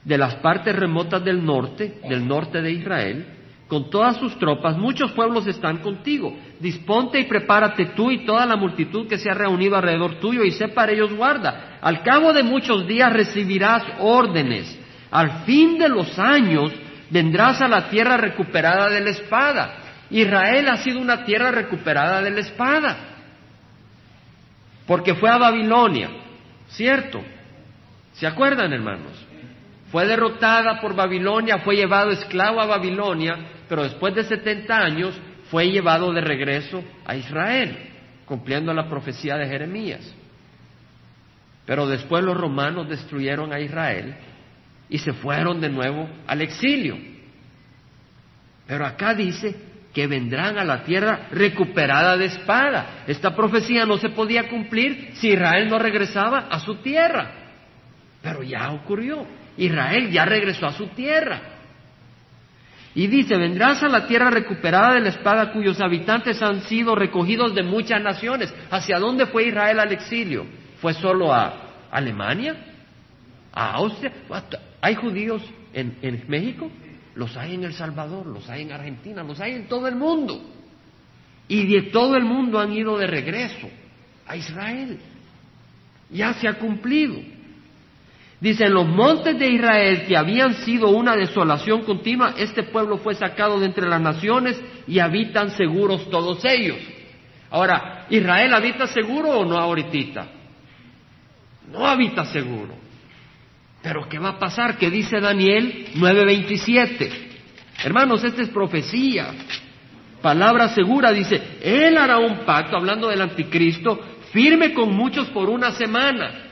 de 0.05 0.19
las 0.19 0.37
partes 0.37 0.75
remotas 0.77 1.25
del 1.25 1.45
norte, 1.45 2.01
del 2.09 2.27
norte 2.27 2.61
de 2.61 2.73
Israel, 2.73 3.27
con 3.69 3.91
todas 3.91 4.17
sus 4.19 4.39
tropas, 4.39 4.77
muchos 4.77 5.11
pueblos 5.13 5.47
están 5.49 5.79
contigo. 5.79 6.37
Disponte 6.61 7.19
y 7.19 7.25
prepárate 7.25 7.87
tú 7.97 8.13
y 8.13 8.25
toda 8.25 8.47
la 8.47 8.55
multitud 8.55 9.09
que 9.09 9.19
se 9.19 9.29
ha 9.29 9.35
reunido 9.35 9.75
alrededor 9.75 10.21
tuyo 10.21 10.45
y 10.45 10.53
sé 10.53 10.69
para 10.69 10.93
ellos 10.93 11.13
guarda. 11.13 11.79
Al 11.81 12.03
cabo 12.03 12.33
de 12.33 12.45
muchos 12.45 12.87
días 12.87 13.13
recibirás 13.13 13.83
órdenes. 13.99 14.79
Al 15.11 15.45
fin 15.45 15.79
de 15.79 15.89
los 15.89 16.17
años 16.17 16.73
vendrás 17.11 17.61
a 17.61 17.67
la 17.67 17.89
tierra 17.89 18.17
recuperada 18.17 18.89
de 18.89 19.01
la 19.01 19.11
espada. 19.11 19.79
Israel 20.11 20.69
ha 20.69 20.77
sido 20.79 21.01
una 21.01 21.25
tierra 21.25 21.51
recuperada 21.51 22.23
de 22.23 22.31
la 22.31 22.41
espada. 22.41 22.97
Porque 24.87 25.17
fue 25.17 25.29
a 25.29 25.39
Babilonia, 25.39 26.11
¿cierto? 26.69 27.21
¿Se 28.13 28.29
acuerdan, 28.29 28.73
hermanos? 28.73 29.27
Fue 29.91 30.07
derrotada 30.07 30.81
por 30.81 30.95
Babilonia, 30.95 31.59
fue 31.59 31.77
llevado 31.77 32.11
esclavo 32.11 32.61
a 32.61 32.67
Babilonia, 32.67 33.37
pero 33.69 33.83
después 33.83 34.15
de 34.15 34.25
70 34.25 34.77
años 34.77 35.21
fue 35.51 35.71
llevado 35.71 36.13
de 36.13 36.21
regreso 36.21 36.83
a 37.05 37.17
Israel, 37.17 37.77
cumpliendo 38.25 38.73
la 38.73 38.89
profecía 38.89 39.37
de 39.37 39.47
Jeremías. 39.47 40.15
Pero 41.65 41.87
después 41.87 42.25
los 42.25 42.37
romanos 42.37 42.89
destruyeron 42.89 43.53
a 43.53 43.61
Israel 43.61 44.15
y 44.89 44.99
se 44.99 45.13
fueron 45.13 45.61
de 45.61 45.69
nuevo 45.69 46.09
al 46.27 46.43
exilio. 46.43 46.97
Pero 48.67 48.87
acá 48.87 49.15
dice 49.15 49.55
que 49.93 50.07
vendrán 50.07 50.59
a 50.59 50.65
la 50.65 50.85
tierra 50.85 51.29
recuperada 51.31 52.17
de 52.17 52.27
espada. 52.27 53.05
Esta 53.07 53.35
profecía 53.35 53.87
no 53.87 53.97
se 53.99 54.11
podía 54.11 54.49
cumplir 54.49 55.13
si 55.15 55.31
Israel 55.31 55.69
no 55.69 55.79
regresaba 55.79 56.49
a 56.51 56.61
su 56.61 56.77
tierra. 56.77 57.31
Pero 58.23 58.43
ya 58.43 58.71
ocurrió. 58.73 59.27
Israel 59.57 60.11
ya 60.11 60.25
regresó 60.25 60.67
a 60.67 60.73
su 60.73 60.89
tierra. 60.89 61.56
Y 62.97 63.09
dice, 63.09 63.37
vendrás 63.37 63.83
a 63.83 63.89
la 63.89 64.07
tierra 64.07 64.31
recuperada 64.31 64.95
de 64.95 65.03
la 65.03 65.11
espada 65.11 65.53
cuyos 65.53 65.83
habitantes 65.83 66.41
han 66.41 66.63
sido 66.63 66.95
recogidos 66.95 67.55
de 67.55 67.63
muchas 67.63 68.01
naciones. 68.03 68.53
¿Hacia 68.71 68.99
dónde 68.99 69.27
fue 69.27 69.49
Israel 69.49 69.81
al 69.81 69.93
exilio? 69.93 70.47
¿Fue 70.81 70.95
solo 70.95 71.31
a 71.31 71.89
Alemania? 71.91 72.57
¿A 73.53 73.73
Austria? 73.73 74.15
¿Hay 74.81 74.95
judíos 74.95 75.43
en, 75.75 76.25
México? 76.27 76.71
Los 77.15 77.37
hay 77.37 77.57
en 77.57 77.65
El 77.65 77.75
Salvador, 77.75 78.25
los 78.29 78.49
hay 78.49 78.63
en 78.63 78.73
Argentina, 78.73 79.23
los 79.23 79.39
hay 79.41 79.53
en 79.53 79.69
todo 79.69 79.87
el 79.89 79.97
mundo. 79.97 80.41
Y 81.49 81.67
de 81.67 81.91
todo 81.91 82.17
el 82.17 82.25
mundo 82.25 82.59
han 82.59 82.73
ido 82.73 82.97
de 82.97 83.07
regreso 83.07 83.69
a 84.27 84.37
Israel. 84.39 84.99
Ya 86.09 86.33
se 86.33 86.49
ha 86.49 86.55
cumplido. 86.55 87.17
Dice, 88.41 88.65
en 88.65 88.75
los 88.75 88.87
montes 88.87 89.39
de 89.39 89.49
Israel 89.49 90.05
que 90.07 90.17
habían 90.17 90.55
sido 90.57 90.91
una 90.91 91.17
desolación 91.17 91.85
continua, 91.85 92.35
este 92.37 92.65
pueblo 92.65 92.99
fue 92.99 93.15
sacado 93.15 93.59
de 93.59 93.67
entre 93.67 93.89
las 93.89 94.01
naciones 94.01 94.61
y 94.87 94.99
habitan 94.99 95.51
seguros 95.51 96.11
todos 96.11 96.45
ellos. 96.45 96.77
Ahora, 97.51 98.07
¿Israel 98.11 98.53
habita 98.53 98.87
seguro 98.89 99.31
o 99.31 99.45
no 99.47 99.57
ahorita? 99.57 100.27
No 101.73 101.87
habita 101.87 102.27
seguro. 102.27 102.75
Pero 103.83 104.07
¿qué 104.09 104.19
va 104.19 104.31
a 104.31 104.39
pasar? 104.39 104.77
¿Qué 104.77 104.91
dice 104.91 105.19
Daniel 105.19 105.87
9:27? 105.95 107.11
Hermanos, 107.85 108.23
esta 108.23 108.43
es 108.43 108.51
profecía. 108.51 109.33
Palabra 110.21 110.69
segura, 110.69 111.13
dice, 111.13 111.41
Él 111.63 111.97
hará 111.97 112.19
un 112.19 112.45
pacto, 112.45 112.77
hablando 112.77 113.09
del 113.09 113.23
anticristo, 113.23 113.99
firme 114.33 114.75
con 114.75 114.95
muchos 114.95 115.29
por 115.29 115.49
una 115.49 115.71
semana 115.73 116.46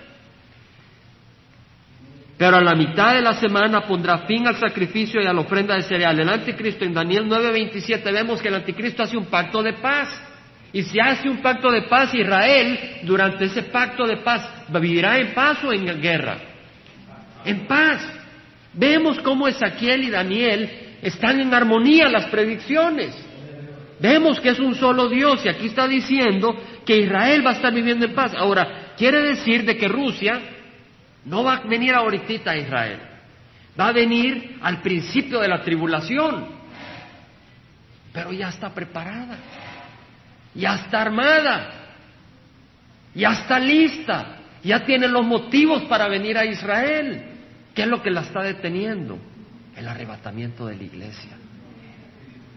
pero 2.36 2.56
a 2.56 2.60
la 2.60 2.74
mitad 2.74 3.14
de 3.14 3.22
la 3.22 3.34
semana 3.34 3.82
pondrá 3.82 4.18
fin 4.26 4.46
al 4.46 4.56
sacrificio 4.56 5.20
y 5.22 5.26
a 5.26 5.32
la 5.32 5.40
ofrenda 5.40 5.76
de 5.76 5.82
cereal. 5.82 6.18
El 6.18 6.28
anticristo 6.28 6.84
en 6.84 6.92
Daniel 6.92 7.26
9:27 7.28 8.12
vemos 8.12 8.42
que 8.42 8.48
el 8.48 8.56
anticristo 8.56 9.02
hace 9.02 9.16
un 9.16 9.26
pacto 9.26 9.62
de 9.62 9.74
paz. 9.74 10.08
Y 10.72 10.82
si 10.82 10.98
hace 10.98 11.28
un 11.28 11.36
pacto 11.36 11.70
de 11.70 11.82
paz, 11.82 12.12
Israel 12.12 13.00
durante 13.04 13.44
ese 13.44 13.62
pacto 13.62 14.04
de 14.06 14.16
paz 14.16 14.66
vivirá 14.68 15.18
en 15.18 15.32
paz 15.32 15.62
o 15.62 15.72
en 15.72 16.00
guerra. 16.00 16.38
En 17.44 17.66
paz. 17.66 18.02
Vemos 18.72 19.20
cómo 19.20 19.46
Ezequiel 19.46 20.02
y 20.02 20.10
Daniel 20.10 20.68
están 21.00 21.38
en 21.38 21.54
armonía 21.54 22.08
las 22.08 22.24
predicciones. 22.24 23.14
Vemos 24.00 24.40
que 24.40 24.48
es 24.48 24.58
un 24.58 24.74
solo 24.74 25.08
Dios 25.08 25.44
y 25.44 25.48
aquí 25.48 25.66
está 25.66 25.86
diciendo 25.86 26.56
que 26.84 26.98
Israel 26.98 27.46
va 27.46 27.50
a 27.50 27.54
estar 27.54 27.72
viviendo 27.72 28.06
en 28.06 28.14
paz. 28.14 28.32
Ahora, 28.36 28.92
quiere 28.96 29.22
decir 29.22 29.64
de 29.64 29.76
que 29.76 29.86
Rusia 29.86 30.40
no 31.24 31.42
va 31.42 31.56
a 31.56 31.60
venir 31.60 31.94
ahorita 31.94 32.50
a 32.50 32.56
Israel. 32.56 33.00
Va 33.78 33.88
a 33.88 33.92
venir 33.92 34.58
al 34.62 34.80
principio 34.82 35.40
de 35.40 35.48
la 35.48 35.62
tribulación. 35.62 36.46
Pero 38.12 38.32
ya 38.32 38.48
está 38.48 38.72
preparada. 38.72 39.38
Ya 40.54 40.74
está 40.74 41.02
armada. 41.02 41.70
Ya 43.14 43.32
está 43.32 43.58
lista. 43.58 44.36
Ya 44.62 44.84
tiene 44.84 45.08
los 45.08 45.26
motivos 45.26 45.82
para 45.84 46.08
venir 46.08 46.38
a 46.38 46.44
Israel. 46.44 47.24
¿Qué 47.74 47.82
es 47.82 47.88
lo 47.88 48.02
que 48.02 48.10
la 48.10 48.20
está 48.20 48.42
deteniendo? 48.42 49.18
El 49.76 49.88
arrebatamiento 49.88 50.66
de 50.66 50.76
la 50.76 50.82
iglesia. 50.84 51.32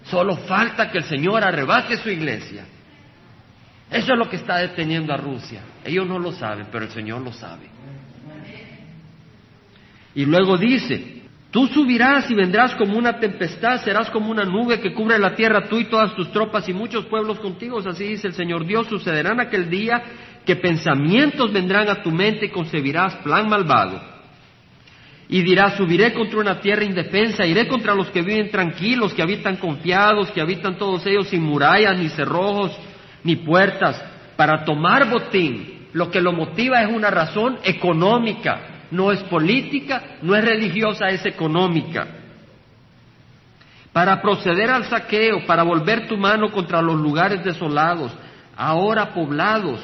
Solo 0.03 0.37
falta 0.37 0.91
que 0.91 0.99
el 0.99 1.03
Señor 1.05 1.43
arrebate 1.43 1.97
su 1.97 2.09
iglesia. 2.09 2.65
Eso 3.89 4.13
es 4.13 4.19
lo 4.19 4.29
que 4.29 4.35
está 4.35 4.57
deteniendo 4.57 5.13
a 5.13 5.17
Rusia. 5.17 5.61
Ellos 5.83 6.05
no 6.07 6.19
lo 6.19 6.31
saben, 6.33 6.67
pero 6.71 6.85
el 6.85 6.91
Señor 6.91 7.21
lo 7.21 7.33
sabe. 7.33 7.76
Y 10.17 10.25
luego 10.25 10.57
dice, 10.57 11.21
tú 11.51 11.67
subirás 11.67 12.31
y 12.31 12.33
vendrás 12.33 12.73
como 12.73 12.97
una 12.97 13.19
tempestad, 13.19 13.83
serás 13.83 14.09
como 14.09 14.31
una 14.31 14.45
nube 14.45 14.79
que 14.79 14.91
cubre 14.91 15.19
la 15.19 15.35
tierra, 15.35 15.69
tú 15.69 15.77
y 15.77 15.85
todas 15.85 16.15
tus 16.15 16.31
tropas 16.31 16.67
y 16.67 16.73
muchos 16.73 17.05
pueblos 17.05 17.39
contigo, 17.39 17.77
así 17.87 18.05
dice 18.05 18.25
el 18.25 18.33
Señor 18.33 18.65
Dios, 18.65 18.87
sucederá 18.87 19.33
en 19.33 19.41
aquel 19.41 19.69
día 19.69 20.01
que 20.43 20.55
pensamientos 20.55 21.53
vendrán 21.53 21.87
a 21.87 22.01
tu 22.01 22.09
mente 22.09 22.47
y 22.47 22.49
concebirás 22.49 23.13
plan 23.17 23.47
malvado. 23.47 24.01
Y 25.29 25.43
dirás, 25.43 25.77
subiré 25.77 26.11
contra 26.15 26.39
una 26.39 26.61
tierra 26.61 26.83
indefensa, 26.83 27.45
iré 27.45 27.67
contra 27.67 27.93
los 27.93 28.09
que 28.09 28.23
viven 28.23 28.49
tranquilos, 28.49 29.13
que 29.13 29.21
habitan 29.21 29.57
confiados, 29.57 30.31
que 30.31 30.41
habitan 30.41 30.79
todos 30.79 31.05
ellos 31.05 31.27
sin 31.27 31.43
murallas, 31.43 31.95
ni 31.99 32.09
cerrojos, 32.09 32.75
ni 33.23 33.35
puertas, 33.35 34.03
para 34.35 34.65
tomar 34.65 35.11
botín. 35.11 35.89
Lo 35.93 36.09
que 36.09 36.21
lo 36.21 36.33
motiva 36.33 36.81
es 36.81 36.89
una 36.89 37.11
razón 37.11 37.59
económica, 37.63 38.76
no 38.91 39.11
es 39.11 39.19
política, 39.23 40.17
no 40.21 40.35
es 40.35 40.43
religiosa, 40.43 41.09
es 41.09 41.25
económica. 41.25 42.07
Para 43.93 44.21
proceder 44.21 44.69
al 44.69 44.85
saqueo, 44.85 45.45
para 45.45 45.63
volver 45.63 46.07
tu 46.07 46.17
mano 46.17 46.51
contra 46.51 46.81
los 46.81 46.95
lugares 46.95 47.43
desolados, 47.43 48.11
ahora 48.55 49.13
poblados, 49.13 49.79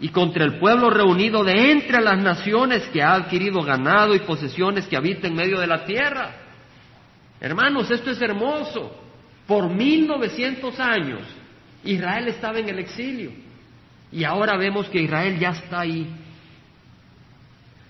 y 0.00 0.08
contra 0.08 0.44
el 0.44 0.58
pueblo 0.58 0.90
reunido 0.90 1.44
de 1.44 1.70
entre 1.70 2.00
las 2.02 2.18
naciones 2.18 2.82
que 2.88 3.02
ha 3.02 3.14
adquirido 3.14 3.62
ganado 3.62 4.14
y 4.14 4.20
posesiones 4.20 4.86
que 4.86 4.96
habita 4.96 5.28
en 5.28 5.34
medio 5.34 5.60
de 5.60 5.66
la 5.66 5.84
tierra. 5.84 6.32
Hermanos, 7.40 7.90
esto 7.90 8.10
es 8.10 8.20
hermoso. 8.20 9.00
Por 9.46 9.68
mil 9.70 10.06
novecientos 10.06 10.80
años 10.80 11.20
Israel 11.84 12.28
estaba 12.28 12.58
en 12.58 12.68
el 12.68 12.78
exilio 12.78 13.30
y 14.10 14.24
ahora 14.24 14.56
vemos 14.56 14.88
que 14.88 15.02
Israel 15.02 15.38
ya 15.38 15.50
está 15.50 15.80
ahí 15.80 16.06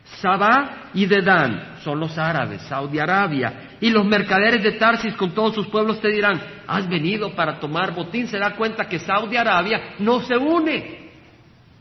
Sabá 0.05 0.91
y 0.95 1.07
Dedán 1.07 1.77
son 1.83 1.99
los 1.99 2.17
árabes, 2.19 2.63
Saudi 2.63 2.99
Arabia. 2.99 3.77
Y 3.81 3.91
los 3.91 4.05
mercaderes 4.05 4.63
de 4.63 4.73
Tarsis 4.73 5.15
con 5.15 5.33
todos 5.33 5.55
sus 5.55 5.67
pueblos 5.69 6.01
te 6.01 6.09
dirán, 6.09 6.41
has 6.67 6.89
venido 6.89 7.35
para 7.35 7.59
tomar 7.59 7.95
botín. 7.95 8.29
Se 8.29 8.39
da 8.39 8.55
cuenta 8.55 8.87
que 8.87 8.99
Saudi 8.99 9.37
Arabia 9.37 9.95
no 9.99 10.21
se 10.21 10.37
une. 10.37 11.11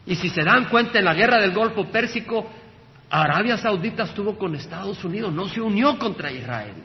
Y 0.06 0.16
si 0.16 0.30
se 0.30 0.44
dan 0.44 0.66
cuenta 0.66 1.00
en 1.00 1.06
la 1.06 1.14
guerra 1.14 1.40
del 1.40 1.54
Golfo 1.54 1.86
Pérsico, 1.86 2.50
Arabia 3.10 3.58
Saudita 3.58 4.04
estuvo 4.04 4.38
con 4.38 4.56
Estados 4.56 5.04
Unidos, 5.04 5.32
no 5.32 5.48
se 5.48 5.62
unió 5.62 5.98
contra 6.00 6.32
Israel. 6.32 6.76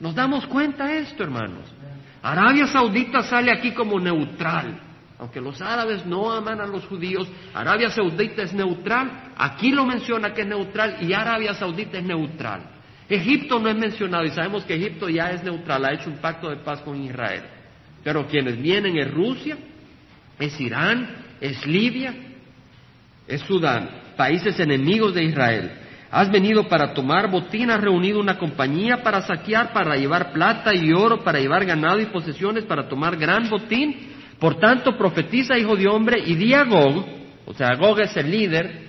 Nos 0.00 0.14
damos 0.14 0.46
cuenta 0.46 0.86
de 0.86 1.00
esto, 1.00 1.22
hermanos. 1.22 1.72
Arabia 2.22 2.66
Saudita 2.66 3.22
sale 3.22 3.52
aquí 3.52 3.72
como 3.72 4.00
neutral. 4.00 4.80
Aunque 5.22 5.40
los 5.40 5.62
árabes 5.62 6.04
no 6.04 6.32
aman 6.32 6.60
a 6.60 6.66
los 6.66 6.84
judíos, 6.86 7.28
Arabia 7.54 7.90
Saudita 7.90 8.42
es 8.42 8.52
neutral, 8.52 9.30
aquí 9.36 9.70
lo 9.70 9.86
menciona 9.86 10.34
que 10.34 10.40
es 10.40 10.48
neutral 10.48 10.96
y 11.00 11.12
Arabia 11.12 11.54
Saudita 11.54 11.98
es 11.98 12.04
neutral. 12.04 12.62
Egipto 13.08 13.60
no 13.60 13.68
es 13.68 13.76
mencionado 13.76 14.24
y 14.24 14.30
sabemos 14.30 14.64
que 14.64 14.74
Egipto 14.74 15.08
ya 15.08 15.30
es 15.30 15.44
neutral, 15.44 15.84
ha 15.84 15.92
hecho 15.92 16.10
un 16.10 16.16
pacto 16.16 16.50
de 16.50 16.56
paz 16.56 16.80
con 16.80 17.00
Israel. 17.00 17.44
Pero 18.02 18.26
quienes 18.26 18.60
vienen 18.60 18.98
es 18.98 19.12
Rusia, 19.12 19.56
es 20.40 20.60
Irán, 20.60 21.08
es 21.40 21.64
Libia, 21.68 22.12
es 23.28 23.42
Sudán, 23.42 23.90
países 24.16 24.58
enemigos 24.58 25.14
de 25.14 25.22
Israel. 25.22 25.70
Has 26.10 26.32
venido 26.32 26.66
para 26.66 26.94
tomar 26.94 27.30
botín, 27.30 27.70
has 27.70 27.80
reunido 27.80 28.18
una 28.18 28.38
compañía 28.38 29.04
para 29.04 29.22
saquear, 29.22 29.72
para 29.72 29.94
llevar 29.94 30.32
plata 30.32 30.74
y 30.74 30.92
oro, 30.92 31.22
para 31.22 31.38
llevar 31.38 31.64
ganado 31.64 32.00
y 32.00 32.06
posesiones, 32.06 32.64
para 32.64 32.88
tomar 32.88 33.16
gran 33.16 33.48
botín. 33.48 34.11
Por 34.42 34.56
tanto, 34.56 34.98
profetiza, 34.98 35.56
hijo 35.56 35.76
de 35.76 35.86
hombre, 35.86 36.20
y 36.26 36.34
di 36.34 36.52
a 36.52 36.64
Gog, 36.64 37.06
o 37.46 37.54
sea, 37.54 37.76
Gog 37.76 38.00
es 38.00 38.16
el 38.16 38.28
líder 38.28 38.88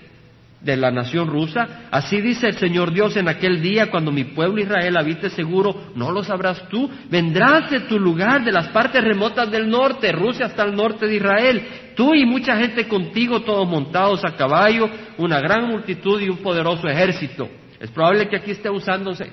de 0.60 0.76
la 0.76 0.90
nación 0.90 1.28
rusa. 1.28 1.84
Así 1.92 2.22
dice 2.22 2.48
el 2.48 2.58
Señor 2.58 2.92
Dios 2.92 3.16
en 3.18 3.28
aquel 3.28 3.62
día, 3.62 3.92
cuando 3.92 4.12
mi 4.12 4.24
pueblo 4.24 4.60
Israel 4.60 4.98
habite 4.98 5.30
seguro, 5.30 5.92
no 5.94 6.10
lo 6.10 6.24
sabrás 6.24 6.68
tú. 6.70 6.90
Vendrás 7.08 7.70
de 7.70 7.82
tu 7.82 8.00
lugar, 8.00 8.44
de 8.44 8.52
las 8.52 8.70
partes 8.70 9.04
remotas 9.04 9.52
del 9.52 9.70
norte, 9.70 10.12
Rusia 10.12 10.48
hasta 10.48 10.64
el 10.64 10.76
norte 10.76 11.06
de 11.06 11.18
Israel. 11.18 11.68
Tú 11.96 12.16
y 12.16 12.26
mucha 12.26 12.58
gente 12.58 12.88
contigo, 12.88 13.42
todos 13.42 13.70
montados 13.70 14.26
a 14.26 14.36
caballo, 14.36 14.90
una 15.20 15.40
gran 15.40 15.68
multitud 15.68 16.20
y 16.20 16.30
un 16.30 16.38
poderoso 16.38 16.88
ejército. 16.88 17.48
Es 17.80 17.92
probable 17.92 18.28
que 18.28 18.38
aquí 18.38 18.50
esté 18.50 18.72
usándose 18.72 19.30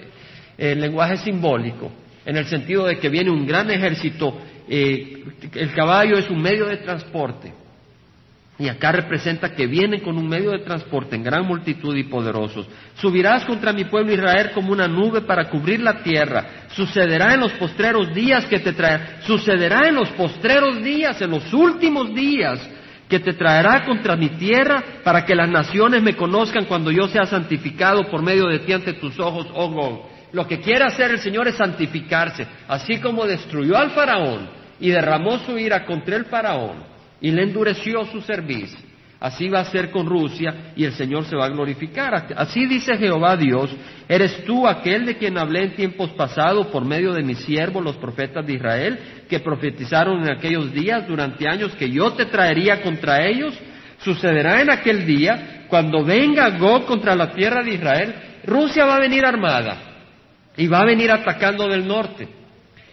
el 0.59 0.83
lenguaje 0.83 1.17
simbólico, 1.17 1.91
en 2.27 2.37
el 2.37 2.45
sentido 2.45 2.85
de 2.85 2.99
que 2.99 3.09
viene 3.09 3.31
un 3.31 3.47
gran 3.47 3.71
ejército. 3.71 4.37
Eh, 4.73 5.25
el 5.55 5.75
caballo 5.75 6.17
es 6.17 6.31
un 6.31 6.41
medio 6.41 6.67
de 6.67 6.77
transporte. 6.77 7.53
Y 8.57 8.69
acá 8.69 8.93
representa 8.93 9.53
que 9.55 9.67
vienen 9.67 10.01
con 10.01 10.17
un 10.17 10.29
medio 10.29 10.51
de 10.51 10.61
transporte 10.61 11.17
en 11.17 11.25
gran 11.25 11.45
multitud 11.45 11.97
y 11.97 12.05
poderosos. 12.05 12.69
Subirás 12.95 13.45
contra 13.47 13.73
mi 13.73 13.87
pueblo 13.87 14.13
Israel 14.13 14.53
como 14.55 14.71
una 14.71 14.87
nube 14.87 15.23
para 15.23 15.49
cubrir 15.49 15.81
la 15.81 16.03
tierra. 16.03 16.69
Sucederá 16.69 17.35
en 17.35 17.41
los 17.41 17.53
postreros 17.53 18.15
días 18.15 18.45
que 18.47 18.61
te 18.61 18.73
traerá. 18.73 19.23
Sucederá 19.23 19.89
en 19.89 19.97
los 19.97 20.11
postreros 20.11 20.85
días, 20.85 21.21
en 21.21 21.31
los 21.31 21.53
últimos 21.53 22.15
días, 22.15 22.61
que 23.09 23.19
te 23.19 23.33
traerá 23.33 23.85
contra 23.85 24.15
mi 24.15 24.29
tierra 24.29 24.85
para 25.03 25.25
que 25.25 25.35
las 25.35 25.49
naciones 25.49 26.01
me 26.01 26.15
conozcan 26.15 26.67
cuando 26.67 26.93
yo 26.93 27.09
sea 27.09 27.25
santificado 27.25 28.05
por 28.05 28.23
medio 28.23 28.47
de 28.47 28.61
ti 28.61 28.73
ante 28.73 28.93
tus 28.93 29.19
ojos, 29.19 29.49
oh 29.53 29.69
Gog. 29.71 30.11
Lo 30.33 30.47
que 30.47 30.61
quiere 30.61 30.85
hacer 30.85 31.11
el 31.11 31.19
Señor 31.19 31.49
es 31.49 31.57
santificarse, 31.57 32.47
así 32.69 33.01
como 33.01 33.27
destruyó 33.27 33.77
al 33.77 33.91
faraón 33.91 34.60
y 34.81 34.91
derramó 34.91 35.39
su 35.41 35.59
ira 35.59 35.85
contra 35.85 36.17
el 36.17 36.25
faraón 36.25 36.83
y 37.21 37.31
le 37.31 37.43
endureció 37.43 38.05
su 38.07 38.21
servicio. 38.23 38.91
Así 39.21 39.51
va 39.51 39.61
a 39.61 39.67
ser 39.67 39.91
con 39.91 40.07
Rusia 40.07 40.73
y 40.75 40.85
el 40.85 40.93
Señor 40.93 41.27
se 41.27 41.37
va 41.37 41.45
a 41.45 41.51
glorificar. 41.51 42.27
Así 42.37 42.65
dice 42.67 42.97
Jehová 42.97 43.37
Dios, 43.37 43.71
eres 44.09 44.45
tú 44.47 44.67
aquel 44.67 45.05
de 45.05 45.19
quien 45.19 45.37
hablé 45.37 45.65
en 45.65 45.77
tiempos 45.77 46.11
pasados 46.13 46.69
por 46.69 46.87
medio 46.87 47.13
de 47.13 47.23
mis 47.23 47.39
siervos, 47.41 47.85
los 47.85 47.99
profetas 47.99 48.47
de 48.47 48.55
Israel, 48.55 48.99
que 49.29 49.41
profetizaron 49.41 50.23
en 50.23 50.31
aquellos 50.31 50.73
días 50.73 51.07
durante 51.07 51.47
años 51.47 51.75
que 51.77 51.91
yo 51.91 52.15
te 52.15 52.25
traería 52.27 52.81
contra 52.81 53.27
ellos. 53.27 53.55
Sucederá 53.99 54.63
en 54.63 54.71
aquel 54.71 55.05
día, 55.05 55.67
cuando 55.69 56.03
venga 56.03 56.49
Gog 56.57 56.87
contra 56.87 57.15
la 57.15 57.33
tierra 57.33 57.63
de 57.63 57.75
Israel, 57.75 58.15
Rusia 58.45 58.87
va 58.87 58.97
a 58.97 59.01
venir 59.01 59.27
armada 59.27 59.77
y 60.57 60.67
va 60.67 60.81
a 60.81 60.87
venir 60.87 61.11
atacando 61.11 61.69
del 61.69 61.87
norte. 61.87 62.40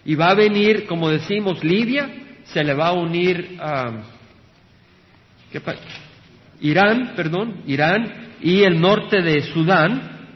Y 0.07 0.15
va 0.15 0.29
a 0.29 0.35
venir, 0.35 0.85
como 0.87 1.09
decimos, 1.09 1.61
Libia, 1.65 2.09
se 2.45 2.63
le 2.63 2.73
va 2.73 2.87
a 2.87 2.93
unir 2.93 3.57
a... 3.59 4.03
Irán, 6.61 7.11
perdón, 7.17 7.63
Irán 7.67 8.35
y 8.41 8.63
el 8.63 8.79
norte 8.79 9.21
de 9.21 9.41
Sudán, 9.41 10.29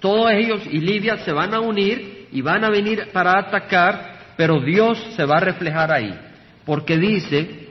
todos 0.00 0.32
ellos 0.32 0.62
y 0.70 0.78
Libia 0.78 1.18
se 1.18 1.32
van 1.32 1.52
a 1.52 1.60
unir 1.60 2.28
y 2.32 2.40
van 2.40 2.64
a 2.64 2.70
venir 2.70 3.10
para 3.12 3.38
atacar, 3.38 4.34
pero 4.38 4.60
Dios 4.60 4.98
se 5.14 5.26
va 5.26 5.36
a 5.36 5.40
reflejar 5.40 5.92
ahí, 5.92 6.18
porque 6.64 6.96
dice, 6.96 7.63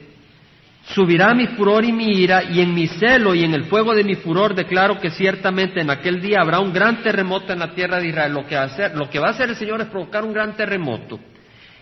subirá 0.87 1.33
mi 1.33 1.47
furor 1.47 1.85
y 1.85 1.91
mi 1.91 2.11
ira, 2.19 2.43
y 2.43 2.59
en 2.59 2.73
mi 2.73 2.87
celo 2.87 3.33
y 3.33 3.43
en 3.43 3.53
el 3.53 3.65
fuego 3.65 3.95
de 3.95 4.03
mi 4.03 4.15
furor 4.15 4.53
declaro 4.53 4.99
que 4.99 5.11
ciertamente 5.11 5.81
en 5.81 5.89
aquel 5.89 6.21
día 6.21 6.39
habrá 6.41 6.59
un 6.59 6.73
gran 6.73 7.01
terremoto 7.01 7.53
en 7.53 7.59
la 7.59 7.73
tierra 7.73 7.99
de 7.99 8.09
Israel. 8.09 8.33
Lo 8.33 8.45
que, 8.45 8.55
va 8.55 8.63
a 8.63 8.65
hacer, 8.65 8.95
lo 8.95 9.09
que 9.09 9.19
va 9.19 9.27
a 9.27 9.31
hacer 9.31 9.49
el 9.49 9.55
Señor 9.55 9.81
es 9.81 9.87
provocar 9.87 10.23
un 10.23 10.33
gran 10.33 10.55
terremoto. 10.55 11.19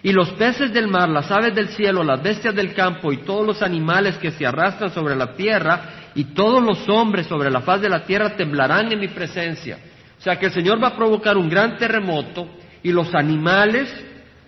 Y 0.03 0.13
los 0.13 0.31
peces 0.31 0.73
del 0.73 0.87
mar, 0.87 1.09
las 1.09 1.29
aves 1.31 1.53
del 1.53 1.69
cielo, 1.69 2.03
las 2.03 2.21
bestias 2.23 2.55
del 2.55 2.73
campo 2.73 3.11
y 3.11 3.17
todos 3.17 3.45
los 3.45 3.61
animales 3.61 4.17
que 4.17 4.31
se 4.31 4.45
arrastran 4.45 4.91
sobre 4.91 5.15
la 5.15 5.35
tierra 5.35 6.11
y 6.15 6.25
todos 6.25 6.61
los 6.61 6.89
hombres 6.89 7.27
sobre 7.27 7.51
la 7.51 7.61
faz 7.61 7.81
de 7.81 7.89
la 7.89 8.03
tierra 8.03 8.35
temblarán 8.35 8.91
en 8.91 8.99
mi 8.99 9.09
presencia. 9.09 9.77
O 10.17 10.21
sea 10.21 10.37
que 10.37 10.47
el 10.47 10.51
Señor 10.51 10.83
va 10.83 10.89
a 10.89 10.95
provocar 10.95 11.37
un 11.37 11.49
gran 11.49 11.77
terremoto 11.77 12.47
y 12.81 12.91
los 12.91 13.13
animales, 13.13 13.93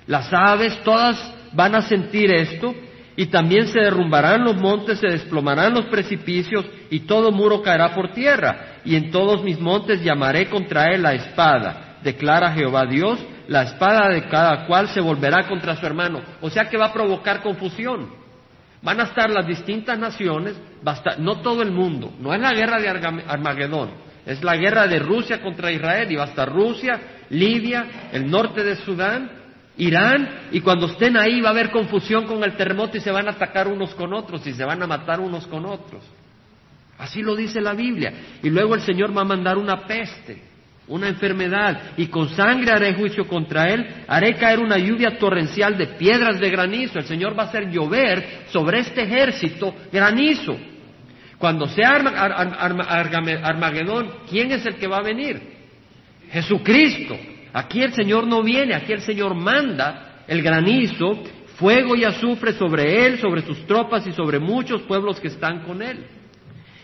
las 0.07 0.31
aves, 0.33 0.79
todas 0.83 1.33
van 1.53 1.75
a 1.75 1.81
sentir 1.83 2.31
esto 2.31 2.73
y 3.15 3.28
también 3.28 3.67
se 3.67 3.80
derrumbarán 3.80 4.43
los 4.43 4.56
montes, 4.56 4.99
se 4.99 5.08
desplomarán 5.08 5.73
los 5.73 5.86
precipicios 5.86 6.65
y 6.89 7.02
todo 7.02 7.32
muro 7.32 7.62
caerá 7.62 7.93
por 7.93 8.12
tierra. 8.13 8.80
Y 8.86 8.95
en 8.95 9.12
todos 9.12 9.43
mis 9.43 9.60
montes 9.60 10.04
llamaré 10.04 10.49
contra 10.49 10.91
él 10.93 11.04
la 11.04 11.13
espada, 11.13 11.97
declara 12.04 12.54
Jehová 12.54 12.86
Dios, 12.86 13.19
la 13.47 13.63
espada 13.63 14.10
de 14.10 14.23
cada 14.28 14.65
cual 14.65 14.88
se 14.89 14.99
volverá 15.02 15.47
contra 15.47 15.76
su 15.76 15.86
hermano. 15.86 16.21
O 16.41 16.49
sea 16.49 16.69
que 16.69 16.78
va 16.78 16.88
a 16.88 16.93
provocar 16.93 17.41
confusión. 17.41 18.10
Van 18.82 18.99
a 18.99 19.04
estar 19.04 19.30
las 19.30 19.47
distintas 19.47 19.97
naciones, 19.97 20.60
no 21.19 21.38
todo 21.41 21.62
el 21.62 21.71
mundo, 21.71 22.12
no 22.19 22.34
es 22.34 22.41
la 22.41 22.52
guerra 22.52 22.80
de 22.80 22.89
Armagedón, 22.89 23.91
es 24.26 24.43
la 24.43 24.58
guerra 24.58 24.88
de 24.88 24.99
Rusia 24.99 25.41
contra 25.41 25.71
Israel 25.71 26.12
y 26.12 26.15
va 26.15 26.23
a 26.23 26.28
estar 26.28 26.52
Rusia, 26.52 26.99
Libia, 27.30 28.10
el 28.12 28.30
norte 28.30 28.62
de 28.62 28.76
Sudán, 28.76 29.42
Irán, 29.77 30.49
y 30.51 30.62
cuando 30.62 30.86
estén 30.86 31.17
ahí 31.17 31.41
va 31.41 31.49
a 31.49 31.51
haber 31.51 31.71
confusión 31.71 32.25
con 32.25 32.43
el 32.43 32.55
terremoto 32.55 32.97
y 32.97 33.01
se 33.01 33.12
van 33.12 33.27
a 33.27 33.31
atacar 33.31 33.67
unos 33.67 33.95
con 33.95 34.13
otros 34.13 34.45
y 34.45 34.53
se 34.53 34.63
van 34.63 34.81
a 34.83 34.88
matar 34.88 35.19
unos 35.19 35.47
con 35.47 35.65
otros. 35.65 36.03
Así 36.97 37.21
lo 37.21 37.36
dice 37.36 37.59
la 37.59 37.73
Biblia. 37.73 38.13
Y 38.43 38.49
luego 38.49 38.75
el 38.75 38.81
Señor 38.81 39.15
va 39.15 39.21
a 39.21 39.25
mandar 39.25 39.57
una 39.57 39.88
peste 39.88 40.53
una 40.88 41.07
enfermedad, 41.07 41.93
y 41.95 42.07
con 42.07 42.29
sangre 42.29 42.71
haré 42.71 42.93
juicio 42.93 43.25
contra 43.25 43.69
él, 43.69 44.03
haré 44.07 44.36
caer 44.36 44.59
una 44.59 44.77
lluvia 44.77 45.17
torrencial 45.17 45.77
de 45.77 45.88
piedras 45.88 46.39
de 46.39 46.49
granizo. 46.49 46.99
El 46.99 47.05
Señor 47.05 47.38
va 47.38 47.43
a 47.43 47.47
hacer 47.47 47.69
llover 47.69 48.43
sobre 48.49 48.79
este 48.79 49.03
ejército 49.03 49.73
granizo. 49.91 50.57
Cuando 51.38 51.67
sea 51.67 51.91
Armagedón, 53.43 54.12
¿quién 54.29 54.51
es 54.51 54.65
el 54.65 54.75
que 54.75 54.88
va 54.88 54.97
a 54.97 55.03
venir? 55.03 55.41
Jesucristo. 56.31 57.17
Aquí 57.53 57.81
el 57.81 57.93
Señor 57.93 58.25
no 58.27 58.41
viene, 58.43 58.73
aquí 58.73 58.91
el 58.91 59.01
Señor 59.01 59.35
manda 59.35 60.23
el 60.27 60.41
granizo, 60.41 61.23
fuego 61.55 61.95
y 61.95 62.03
azufre 62.03 62.53
sobre 62.53 63.05
él, 63.05 63.19
sobre 63.19 63.43
sus 63.43 63.65
tropas 63.67 64.05
y 64.07 64.11
sobre 64.11 64.39
muchos 64.39 64.81
pueblos 64.83 65.19
que 65.19 65.27
están 65.27 65.59
con 65.59 65.81
él 65.81 66.05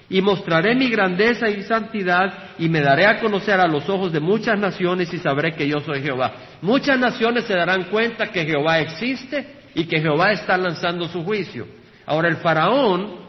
y 0.09 0.21
mostraré 0.21 0.75
mi 0.75 0.89
grandeza 0.89 1.49
y 1.49 1.61
santidad 1.63 2.55
y 2.57 2.67
me 2.67 2.81
daré 2.81 3.05
a 3.05 3.19
conocer 3.19 3.59
a 3.59 3.67
los 3.67 3.87
ojos 3.87 4.11
de 4.11 4.19
muchas 4.19 4.59
naciones 4.59 5.13
y 5.13 5.19
sabré 5.19 5.53
que 5.53 5.67
yo 5.67 5.79
soy 5.81 6.01
Jehová. 6.01 6.33
Muchas 6.61 6.99
naciones 6.99 7.45
se 7.45 7.53
darán 7.53 7.85
cuenta 7.85 8.31
que 8.31 8.45
Jehová 8.45 8.79
existe 8.79 9.59
y 9.75 9.85
que 9.85 10.01
Jehová 10.01 10.31
está 10.31 10.57
lanzando 10.57 11.07
su 11.07 11.23
juicio. 11.23 11.67
Ahora 12.07 12.27
el 12.27 12.37
faraón 12.37 13.19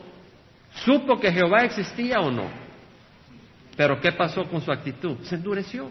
supo 0.84 1.20
que 1.20 1.30
Jehová 1.30 1.64
existía 1.64 2.20
o 2.20 2.30
no. 2.30 2.50
Pero 3.76 4.00
¿qué 4.00 4.12
pasó 4.12 4.44
con 4.44 4.62
su 4.62 4.72
actitud? 4.72 5.18
Se 5.22 5.34
endureció. 5.34 5.90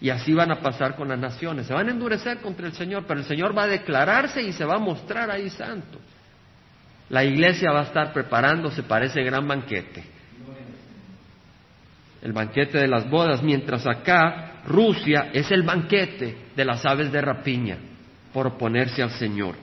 Y 0.00 0.10
así 0.10 0.34
van 0.34 0.50
a 0.50 0.60
pasar 0.60 0.94
con 0.94 1.08
las 1.08 1.18
naciones. 1.18 1.66
Se 1.66 1.74
van 1.74 1.88
a 1.88 1.92
endurecer 1.92 2.38
contra 2.38 2.66
el 2.66 2.74
Señor, 2.74 3.04
pero 3.06 3.20
el 3.20 3.26
Señor 3.26 3.56
va 3.56 3.62
a 3.62 3.68
declararse 3.68 4.42
y 4.42 4.52
se 4.52 4.64
va 4.64 4.74
a 4.74 4.78
mostrar 4.78 5.30
ahí 5.30 5.48
santo. 5.50 5.98
La 7.08 7.24
iglesia 7.24 7.70
va 7.72 7.80
a 7.80 7.84
estar 7.84 8.12
preparándose 8.12 8.82
para 8.82 9.06
ese 9.06 9.22
gran 9.22 9.46
banquete. 9.46 10.04
El 12.22 12.32
banquete 12.32 12.78
de 12.78 12.88
las 12.88 13.08
bodas, 13.08 13.42
mientras 13.42 13.86
acá 13.86 14.62
Rusia 14.66 15.30
es 15.32 15.50
el 15.50 15.62
banquete 15.62 16.36
de 16.56 16.64
las 16.64 16.84
aves 16.84 17.12
de 17.12 17.20
rapiña 17.20 17.78
por 18.32 18.48
oponerse 18.48 19.02
al 19.02 19.10
Señor. 19.10 19.54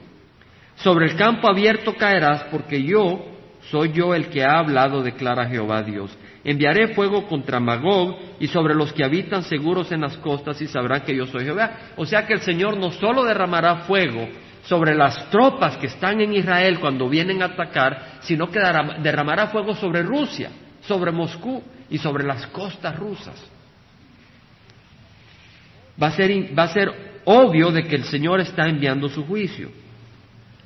Sobre 0.78 1.06
el 1.06 1.16
campo 1.16 1.48
abierto 1.48 1.96
caerás 1.96 2.46
porque 2.46 2.82
yo 2.82 3.34
soy 3.70 3.92
yo 3.92 4.16
el 4.16 4.28
que 4.28 4.44
ha 4.44 4.60
hablado, 4.60 5.04
declara 5.04 5.48
Jehová 5.48 5.84
Dios. 5.84 6.16
Enviaré 6.44 6.90
fuego 6.94 7.26
contra 7.28 7.60
Magog 7.60 8.18
y 8.40 8.48
sobre 8.48 8.76
los 8.76 8.92
que 8.92 9.04
habitan 9.04 9.44
seguros 9.44 9.92
en 9.92 10.02
las 10.02 10.18
costas 10.18 10.62
y 10.62 10.68
sabrán 10.68 11.02
que 11.02 11.16
yo 11.16 11.26
soy 11.26 11.46
Jehová. 11.46 11.94
O 11.96 12.06
sea 12.06 12.26
que 12.26 12.34
el 12.34 12.42
Señor 12.42 12.78
no 12.78 12.92
solo 12.92 13.24
derramará 13.24 13.78
fuego 13.88 14.28
sobre 14.64 14.94
las 14.94 15.30
tropas 15.30 15.78
que 15.78 15.88
están 15.88 16.20
en 16.22 16.34
Israel 16.34 16.80
cuando 16.80 17.08
vienen 17.08 17.42
a 17.42 17.46
atacar, 17.46 18.20
sino 18.22 18.50
que 18.50 18.60
derramará 19.02 19.48
fuego 19.48 19.76
sobre 19.76 20.04
Rusia, 20.04 20.52
sobre 20.82 21.12
Moscú 21.12 21.64
y 21.90 21.98
sobre 21.98 22.26
las 22.26 22.48
costas 22.48 22.98
rusas. 22.98 23.42
Va 26.02 26.08
a 26.08 26.12
ser, 26.12 26.58
va 26.58 26.64
a 26.64 26.74
ser 26.74 27.22
obvio 27.26 27.72
de 27.72 27.84
que 27.84 27.96
el 27.96 28.04
Señor 28.06 28.42
está 28.42 28.68
enviando 28.68 29.08
su 29.10 29.26
juicio. 29.26 29.70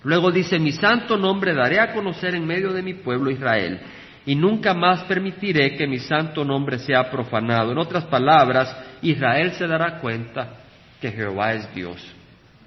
Luego 0.04 0.32
dice, 0.32 0.58
mi 0.58 0.72
santo 0.72 1.18
nombre 1.18 1.54
daré 1.54 1.80
a 1.80 1.94
conocer 1.94 2.34
en 2.34 2.46
medio 2.46 2.72
de 2.72 2.82
mi 2.82 2.94
pueblo 2.94 3.30
Israel, 3.30 3.80
y 4.28 4.36
nunca 4.36 4.74
más 4.74 5.06
permitiré 5.06 5.78
que 5.78 5.88
mi 5.88 6.00
santo 6.00 6.44
nombre 6.44 6.80
sea 6.80 7.10
profanado. 7.10 7.72
En 7.72 7.78
otras 7.78 8.04
palabras, 8.04 8.76
Israel 9.02 9.54
se 9.54 9.66
dará 9.66 10.00
cuenta 10.00 10.50
que 11.00 11.14
Jehová 11.14 11.54
es 11.54 11.74
Dios. 11.74 12.06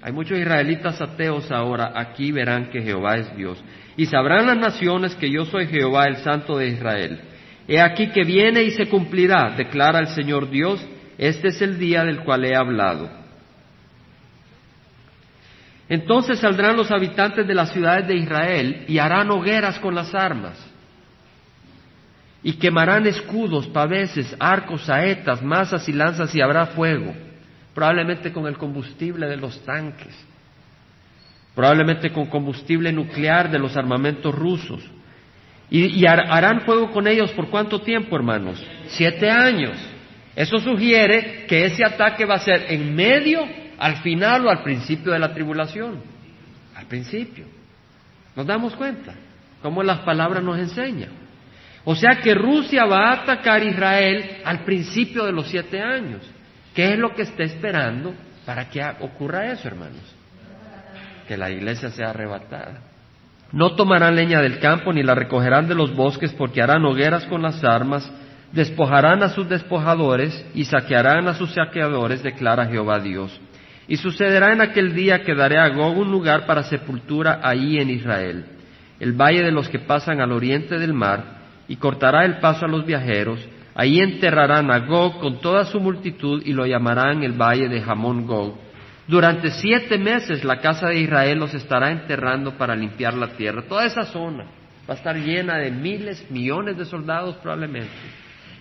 Hay 0.00 0.10
muchos 0.10 0.38
israelitas 0.38 0.98
ateos 1.02 1.52
ahora, 1.52 1.92
aquí 1.94 2.32
verán 2.32 2.70
que 2.70 2.80
Jehová 2.80 3.18
es 3.18 3.36
Dios. 3.36 3.62
Y 3.98 4.06
sabrán 4.06 4.46
las 4.46 4.56
naciones 4.56 5.14
que 5.16 5.30
yo 5.30 5.44
soy 5.44 5.66
Jehová, 5.66 6.04
el 6.06 6.16
Santo 6.16 6.56
de 6.56 6.68
Israel. 6.68 7.20
He 7.68 7.78
aquí 7.78 8.08
que 8.08 8.24
viene 8.24 8.62
y 8.62 8.70
se 8.70 8.88
cumplirá, 8.88 9.50
declara 9.50 9.98
el 9.98 10.08
Señor 10.08 10.48
Dios, 10.48 10.82
este 11.18 11.48
es 11.48 11.60
el 11.60 11.78
día 11.78 12.04
del 12.04 12.20
cual 12.20 12.46
he 12.46 12.56
hablado. 12.56 13.10
Entonces 15.90 16.38
saldrán 16.38 16.78
los 16.78 16.90
habitantes 16.90 17.46
de 17.46 17.54
las 17.54 17.70
ciudades 17.70 18.08
de 18.08 18.16
Israel 18.16 18.86
y 18.88 18.96
harán 18.96 19.30
hogueras 19.30 19.78
con 19.78 19.94
las 19.94 20.14
armas. 20.14 20.69
Y 22.42 22.54
quemarán 22.54 23.06
escudos, 23.06 23.66
paveses, 23.68 24.34
arcos, 24.38 24.82
saetas, 24.82 25.42
masas 25.42 25.88
y 25.88 25.92
lanzas 25.92 26.34
y 26.34 26.40
habrá 26.40 26.66
fuego, 26.66 27.14
probablemente 27.74 28.32
con 28.32 28.46
el 28.46 28.56
combustible 28.56 29.26
de 29.26 29.36
los 29.36 29.62
tanques, 29.64 30.14
probablemente 31.54 32.10
con 32.12 32.26
combustible 32.26 32.92
nuclear 32.92 33.50
de 33.50 33.58
los 33.58 33.76
armamentos 33.76 34.34
rusos. 34.34 34.82
Y, 35.68 36.00
y 36.00 36.06
harán 36.06 36.62
fuego 36.62 36.90
con 36.90 37.06
ellos 37.06 37.30
por 37.32 37.48
cuánto 37.48 37.80
tiempo, 37.82 38.16
hermanos? 38.16 38.64
Siete 38.88 39.30
años. 39.30 39.76
Eso 40.34 40.58
sugiere 40.58 41.44
que 41.46 41.66
ese 41.66 41.84
ataque 41.84 42.24
va 42.24 42.36
a 42.36 42.40
ser 42.40 42.66
en 42.72 42.94
medio 42.94 43.46
al 43.78 43.96
final 43.96 44.46
o 44.46 44.50
al 44.50 44.62
principio 44.62 45.12
de 45.12 45.18
la 45.18 45.32
tribulación. 45.32 46.00
Al 46.74 46.86
principio. 46.86 47.44
¿Nos 48.34 48.46
damos 48.46 48.74
cuenta? 48.74 49.14
Cómo 49.62 49.82
las 49.82 50.00
palabras 50.00 50.42
nos 50.42 50.58
enseñan. 50.58 51.10
O 51.84 51.94
sea 51.94 52.20
que 52.22 52.34
Rusia 52.34 52.84
va 52.84 53.08
a 53.08 53.22
atacar 53.22 53.62
Israel 53.62 54.38
al 54.44 54.64
principio 54.64 55.24
de 55.24 55.32
los 55.32 55.48
siete 55.48 55.80
años. 55.80 56.22
¿Qué 56.74 56.92
es 56.92 56.98
lo 56.98 57.14
que 57.14 57.22
está 57.22 57.42
esperando 57.42 58.14
para 58.44 58.68
que 58.68 58.82
ocurra 59.00 59.50
eso, 59.50 59.68
hermanos? 59.68 60.16
Que 61.26 61.36
la 61.36 61.50
iglesia 61.50 61.90
sea 61.90 62.10
arrebatada. 62.10 62.82
No 63.52 63.74
tomarán 63.74 64.14
leña 64.14 64.40
del 64.40 64.60
campo 64.60 64.92
ni 64.92 65.02
la 65.02 65.14
recogerán 65.14 65.66
de 65.68 65.74
los 65.74 65.94
bosques 65.94 66.32
porque 66.34 66.62
harán 66.62 66.84
hogueras 66.84 67.24
con 67.24 67.42
las 67.42 67.64
armas, 67.64 68.10
despojarán 68.52 69.22
a 69.22 69.30
sus 69.30 69.48
despojadores 69.48 70.46
y 70.54 70.64
saquearán 70.64 71.26
a 71.26 71.34
sus 71.34 71.52
saqueadores, 71.52 72.22
declara 72.22 72.66
Jehová 72.66 73.00
Dios. 73.00 73.40
Y 73.88 73.96
sucederá 73.96 74.52
en 74.52 74.60
aquel 74.60 74.94
día 74.94 75.24
que 75.24 75.34
daré 75.34 75.58
a 75.58 75.68
Gog 75.70 75.98
un 75.98 76.12
lugar 76.12 76.46
para 76.46 76.62
sepultura 76.62 77.40
ahí 77.42 77.78
en 77.78 77.90
Israel, 77.90 78.44
el 79.00 79.14
valle 79.14 79.42
de 79.42 79.50
los 79.50 79.68
que 79.68 79.80
pasan 79.80 80.20
al 80.20 80.30
oriente 80.30 80.78
del 80.78 80.92
mar, 80.92 81.39
y 81.70 81.76
cortará 81.76 82.24
el 82.24 82.38
paso 82.38 82.64
a 82.64 82.68
los 82.68 82.84
viajeros. 82.84 83.38
Ahí 83.76 84.00
enterrarán 84.00 84.72
a 84.72 84.80
Gog 84.80 85.20
con 85.20 85.40
toda 85.40 85.64
su 85.64 85.78
multitud 85.78 86.42
y 86.44 86.52
lo 86.52 86.66
llamarán 86.66 87.22
el 87.22 87.40
valle 87.40 87.68
de 87.68 87.80
Jamón 87.80 88.26
Gog. 88.26 88.56
Durante 89.06 89.52
siete 89.52 89.96
meses 89.96 90.42
la 90.42 90.58
casa 90.58 90.88
de 90.88 90.98
Israel 90.98 91.38
los 91.38 91.54
estará 91.54 91.92
enterrando 91.92 92.58
para 92.58 92.74
limpiar 92.74 93.14
la 93.14 93.28
tierra. 93.36 93.62
Toda 93.68 93.86
esa 93.86 94.02
zona 94.06 94.46
va 94.88 94.94
a 94.94 94.96
estar 94.96 95.14
llena 95.14 95.58
de 95.58 95.70
miles, 95.70 96.28
millones 96.28 96.76
de 96.76 96.86
soldados 96.86 97.36
probablemente. 97.36 97.94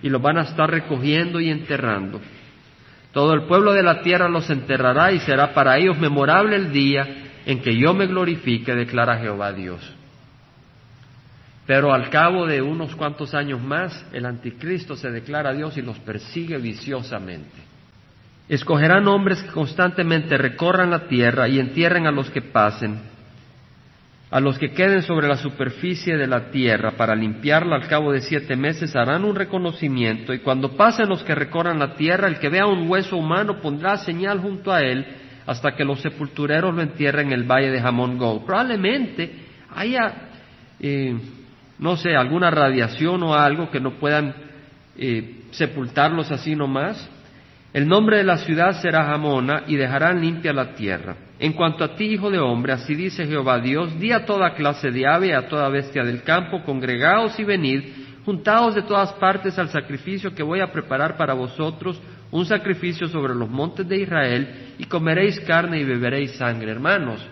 Y 0.04 0.10
los 0.10 0.22
van 0.22 0.38
a 0.38 0.44
estar 0.44 0.70
recogiendo 0.70 1.40
y 1.40 1.50
enterrando. 1.50 2.22
Todo 3.12 3.34
el 3.34 3.48
pueblo 3.48 3.74
de 3.74 3.82
la 3.82 4.04
tierra 4.04 4.30
los 4.30 4.48
enterrará 4.52 5.12
y 5.12 5.20
será 5.22 5.56
para 5.56 5.80
ellos 5.80 5.98
memorable 5.98 6.56
el 6.56 6.72
día 6.72 7.08
en 7.48 7.60
que 7.64 7.76
yo 7.76 7.96
me 7.96 8.06
glorifique, 8.06 8.76
declara 8.76 9.18
Jehová 9.18 9.52
Dios. 9.52 9.96
Pero 11.70 11.94
al 11.94 12.10
cabo 12.10 12.48
de 12.48 12.64
unos 12.64 12.96
cuantos 12.96 13.36
años 13.36 13.62
más, 13.62 14.04
el 14.12 14.26
anticristo 14.26 14.96
se 14.96 15.12
declara 15.12 15.54
Dios 15.54 15.78
y 15.78 15.84
los 15.84 16.00
persigue 16.00 16.58
viciosamente. 16.58 17.62
Escogerán 18.48 19.08
hombres 19.08 19.44
que 19.44 19.52
constantemente 19.52 20.36
recorran 20.40 20.90
la 20.90 21.08
tierra 21.08 21.48
y 21.48 21.60
entierren 21.60 22.08
a 22.08 22.12
los 22.12 22.32
que 22.32 22.42
pasen, 22.42 23.00
a 24.32 24.40
los 24.40 24.58
que 24.58 24.72
queden 24.72 25.04
sobre 25.04 25.28
la 25.28 25.38
superficie 25.38 26.18
de 26.18 26.26
la 26.26 26.50
tierra 26.50 26.94
para 26.98 27.14
limpiarla 27.14 27.76
al 27.76 27.88
cabo 27.88 28.14
de 28.14 28.22
siete 28.22 28.56
meses 28.56 28.96
harán 28.96 29.24
un 29.24 29.36
reconocimiento 29.36 30.34
y 30.34 30.40
cuando 30.40 30.76
pasen 30.76 31.08
los 31.08 31.22
que 31.22 31.36
recorran 31.36 31.78
la 31.78 31.94
tierra, 31.94 32.28
el 32.28 32.40
que 32.40 32.50
vea 32.50 32.66
un 32.66 32.90
hueso 32.90 33.16
humano 33.16 33.62
pondrá 33.62 33.98
señal 33.98 34.40
junto 34.40 34.74
a 34.74 34.82
él 34.82 35.06
hasta 35.46 35.76
que 35.76 35.86
los 35.86 36.02
sepultureros 36.02 36.74
lo 36.74 36.82
entierren 36.82 37.28
en 37.28 37.34
el 37.34 37.44
valle 37.44 37.70
de 37.70 37.80
Jamón 37.80 38.18
Go. 38.18 38.44
Probablemente 38.44 39.32
haya, 39.76 40.30
eh, 40.80 41.16
no 41.80 41.96
sé, 41.96 42.16
alguna 42.16 42.52
radiación 42.52 43.24
o 43.24 43.34
algo 43.34 43.72
que 43.72 43.80
no 43.80 43.92
puedan 43.94 44.34
eh, 44.98 45.44
sepultarlos 45.52 46.32
así 46.32 46.56
nomás. 46.56 47.10
El 47.72 47.88
nombre 47.88 48.18
de 48.18 48.24
la 48.24 48.38
ciudad 48.38 48.82
será 48.82 49.06
Jamona 49.06 49.64
y 49.68 49.76
dejarán 49.76 50.22
limpia 50.22 50.52
la 50.52 50.74
tierra. 50.74 51.16
En 51.40 51.54
cuanto 51.54 51.84
a 51.84 51.96
ti, 51.96 52.06
hijo 52.06 52.30
de 52.30 52.40
hombre, 52.40 52.74
así 52.74 52.96
dice 52.96 53.26
Jehová 53.26 53.60
Dios, 53.60 53.98
di 53.98 54.12
a 54.12 54.26
toda 54.26 54.56
clase 54.56 54.92
de 54.92 55.08
ave, 55.08 55.34
a 55.34 55.48
toda 55.48 55.70
bestia 55.70 56.04
del 56.04 56.24
campo, 56.24 56.64
congregaos 56.64 57.40
y 57.40 57.46
venid, 57.46 57.84
juntaos 58.26 58.76
de 58.76 58.82
todas 58.82 59.14
partes 59.14 59.58
al 59.58 59.70
sacrificio 59.70 60.36
que 60.36 60.44
voy 60.44 60.60
a 60.60 60.72
preparar 60.72 61.16
para 61.16 61.34
vosotros, 61.34 62.02
un 62.32 62.46
sacrificio 62.46 63.08
sobre 63.08 63.34
los 63.36 63.50
montes 63.50 63.88
de 63.88 64.02
Israel, 64.02 64.74
y 64.78 64.84
comeréis 64.86 65.40
carne 65.42 65.80
y 65.80 65.86
beberéis 65.86 66.32
sangre. 66.32 66.72
Hermanos, 66.72 67.26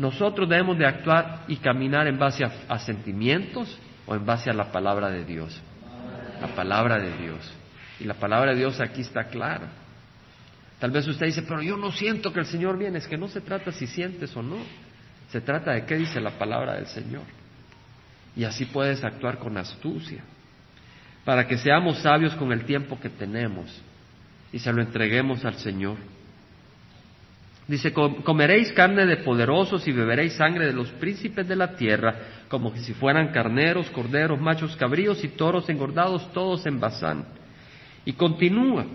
nosotros 0.00 0.48
debemos 0.48 0.78
de 0.78 0.86
actuar 0.86 1.44
y 1.46 1.56
caminar 1.56 2.06
en 2.06 2.18
base 2.18 2.42
a, 2.42 2.52
a 2.68 2.78
sentimientos 2.78 3.78
o 4.06 4.14
en 4.14 4.24
base 4.24 4.48
a 4.48 4.54
la 4.54 4.72
palabra 4.72 5.10
de 5.10 5.24
Dios. 5.24 5.60
La 6.40 6.48
palabra 6.48 6.98
de 6.98 7.16
Dios. 7.18 7.52
Y 8.00 8.04
la 8.04 8.14
palabra 8.14 8.52
de 8.52 8.58
Dios 8.58 8.80
aquí 8.80 9.02
está 9.02 9.24
clara. 9.24 9.68
Tal 10.78 10.90
vez 10.90 11.06
usted 11.06 11.26
dice, 11.26 11.42
pero 11.42 11.60
yo 11.60 11.76
no 11.76 11.92
siento 11.92 12.32
que 12.32 12.40
el 12.40 12.46
Señor 12.46 12.78
viene. 12.78 12.98
Es 12.98 13.06
que 13.06 13.18
no 13.18 13.28
se 13.28 13.42
trata 13.42 13.72
si 13.72 13.86
sientes 13.86 14.34
o 14.34 14.42
no. 14.42 14.56
Se 15.30 15.42
trata 15.42 15.72
de 15.72 15.84
qué 15.84 15.96
dice 15.96 16.18
la 16.18 16.30
palabra 16.30 16.76
del 16.76 16.86
Señor. 16.86 17.24
Y 18.34 18.44
así 18.44 18.64
puedes 18.64 19.04
actuar 19.04 19.38
con 19.38 19.58
astucia. 19.58 20.24
Para 21.26 21.46
que 21.46 21.58
seamos 21.58 21.98
sabios 21.98 22.34
con 22.36 22.52
el 22.52 22.64
tiempo 22.64 22.98
que 22.98 23.10
tenemos 23.10 23.82
y 24.50 24.58
se 24.58 24.72
lo 24.72 24.80
entreguemos 24.80 25.44
al 25.44 25.56
Señor. 25.56 25.98
Dice, 27.70 27.92
comeréis 27.92 28.72
carne 28.72 29.06
de 29.06 29.18
poderosos 29.18 29.86
y 29.86 29.92
beberéis 29.92 30.32
sangre 30.32 30.66
de 30.66 30.72
los 30.72 30.90
príncipes 30.90 31.46
de 31.46 31.54
la 31.54 31.76
tierra, 31.76 32.16
como 32.48 32.74
si 32.74 32.92
fueran 32.94 33.28
carneros, 33.28 33.88
corderos, 33.90 34.40
machos 34.40 34.74
cabríos 34.74 35.22
y 35.22 35.28
toros 35.28 35.68
engordados, 35.70 36.32
todos 36.32 36.66
en 36.66 36.80
Bazán. 36.80 37.26
Y 38.04 38.14
continúa. 38.14 38.86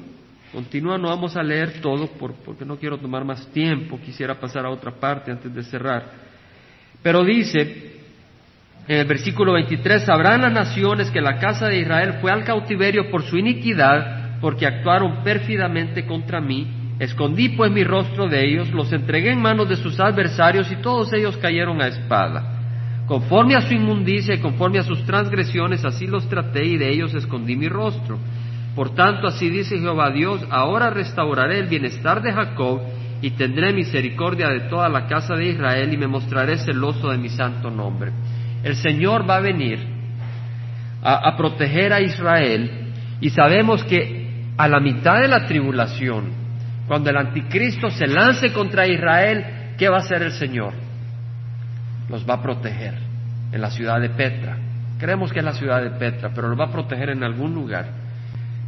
Continúa, 0.51 0.97
no 0.97 1.07
vamos 1.07 1.37
a 1.37 1.43
leer 1.43 1.79
todo 1.79 2.09
porque 2.17 2.65
no 2.65 2.75
quiero 2.75 2.97
tomar 2.97 3.23
más 3.23 3.47
tiempo, 3.53 3.97
quisiera 4.03 4.37
pasar 4.37 4.65
a 4.65 4.69
otra 4.69 4.91
parte 4.91 5.31
antes 5.31 5.55
de 5.55 5.63
cerrar. 5.63 6.11
Pero 7.01 7.23
dice, 7.23 8.01
en 8.89 8.97
el 8.97 9.05
versículo 9.05 9.53
23, 9.53 10.03
sabrán 10.03 10.41
las 10.41 10.51
naciones 10.51 11.09
que 11.11 11.21
la 11.21 11.39
casa 11.39 11.69
de 11.69 11.79
Israel 11.79 12.15
fue 12.19 12.29
al 12.29 12.43
cautiverio 12.43 13.09
por 13.09 13.23
su 13.23 13.37
iniquidad, 13.37 14.41
porque 14.41 14.67
actuaron 14.67 15.23
pérfidamente 15.23 16.05
contra 16.05 16.41
mí. 16.41 16.84
Escondí 16.99 17.49
pues 17.49 17.71
mi 17.71 17.83
rostro 17.83 18.27
de 18.27 18.45
ellos, 18.45 18.71
los 18.71 18.91
entregué 18.93 19.31
en 19.31 19.41
manos 19.41 19.67
de 19.67 19.75
sus 19.75 19.99
adversarios 19.99 20.71
y 20.71 20.77
todos 20.77 21.11
ellos 21.13 21.37
cayeron 21.37 21.81
a 21.81 21.87
espada. 21.87 22.55
Conforme 23.05 23.55
a 23.55 23.61
su 23.61 23.73
inmundicia 23.73 24.33
y 24.33 24.39
conforme 24.39 24.79
a 24.79 24.83
sus 24.83 25.03
transgresiones, 25.05 25.85
así 25.85 26.07
los 26.07 26.27
traté 26.27 26.65
y 26.65 26.77
de 26.77 26.89
ellos 26.89 27.13
escondí 27.13 27.55
mi 27.55 27.67
rostro. 27.67 28.17
Por 28.75 28.95
tanto, 28.95 29.27
así 29.27 29.49
dice 29.49 29.79
Jehová 29.79 30.11
Dios, 30.11 30.45
ahora 30.49 30.89
restauraré 30.89 31.59
el 31.59 31.67
bienestar 31.67 32.21
de 32.21 32.33
Jacob 32.33 32.81
y 33.21 33.31
tendré 33.31 33.73
misericordia 33.73 34.49
de 34.49 34.61
toda 34.61 34.89
la 34.89 35.07
casa 35.07 35.35
de 35.35 35.47
Israel 35.47 35.93
y 35.93 35.97
me 35.97 36.07
mostraré 36.07 36.57
celoso 36.57 37.09
de 37.09 37.17
mi 37.17 37.29
santo 37.29 37.71
nombre. 37.71 38.11
El 38.63 38.75
Señor 38.75 39.29
va 39.29 39.37
a 39.37 39.41
venir 39.41 39.79
a, 41.01 41.37
proteger 41.37 41.93
a 41.93 42.01
Israel 42.01 42.91
y 43.21 43.29
sabemos 43.29 43.83
que 43.83 44.51
a 44.57 44.67
la 44.67 44.79
mitad 44.79 45.21
de 45.21 45.27
la 45.27 45.45
tribulación, 45.45 46.44
cuando 46.87 47.09
el 47.09 47.17
anticristo 47.17 47.89
se 47.89 48.07
lance 48.07 48.53
contra 48.53 48.87
Israel, 48.87 49.73
¿qué 49.77 49.89
va 49.89 49.97
a 49.97 50.01
hacer 50.01 50.21
el 50.21 50.31
Señor? 50.31 50.73
Los 52.09 52.27
va 52.29 52.35
a 52.35 52.41
proteger 52.41 52.95
en 53.51 53.61
la 53.61 53.71
ciudad 53.71 53.99
de 53.99 54.09
Petra. 54.09 54.57
Creemos 54.97 55.31
que 55.31 55.39
es 55.39 55.45
la 55.45 55.53
ciudad 55.53 55.81
de 55.81 55.91
Petra, 55.91 56.31
pero 56.33 56.47
los 56.47 56.59
va 56.59 56.65
a 56.65 56.71
proteger 56.71 57.09
en 57.09 57.23
algún 57.23 57.53
lugar 57.53 58.05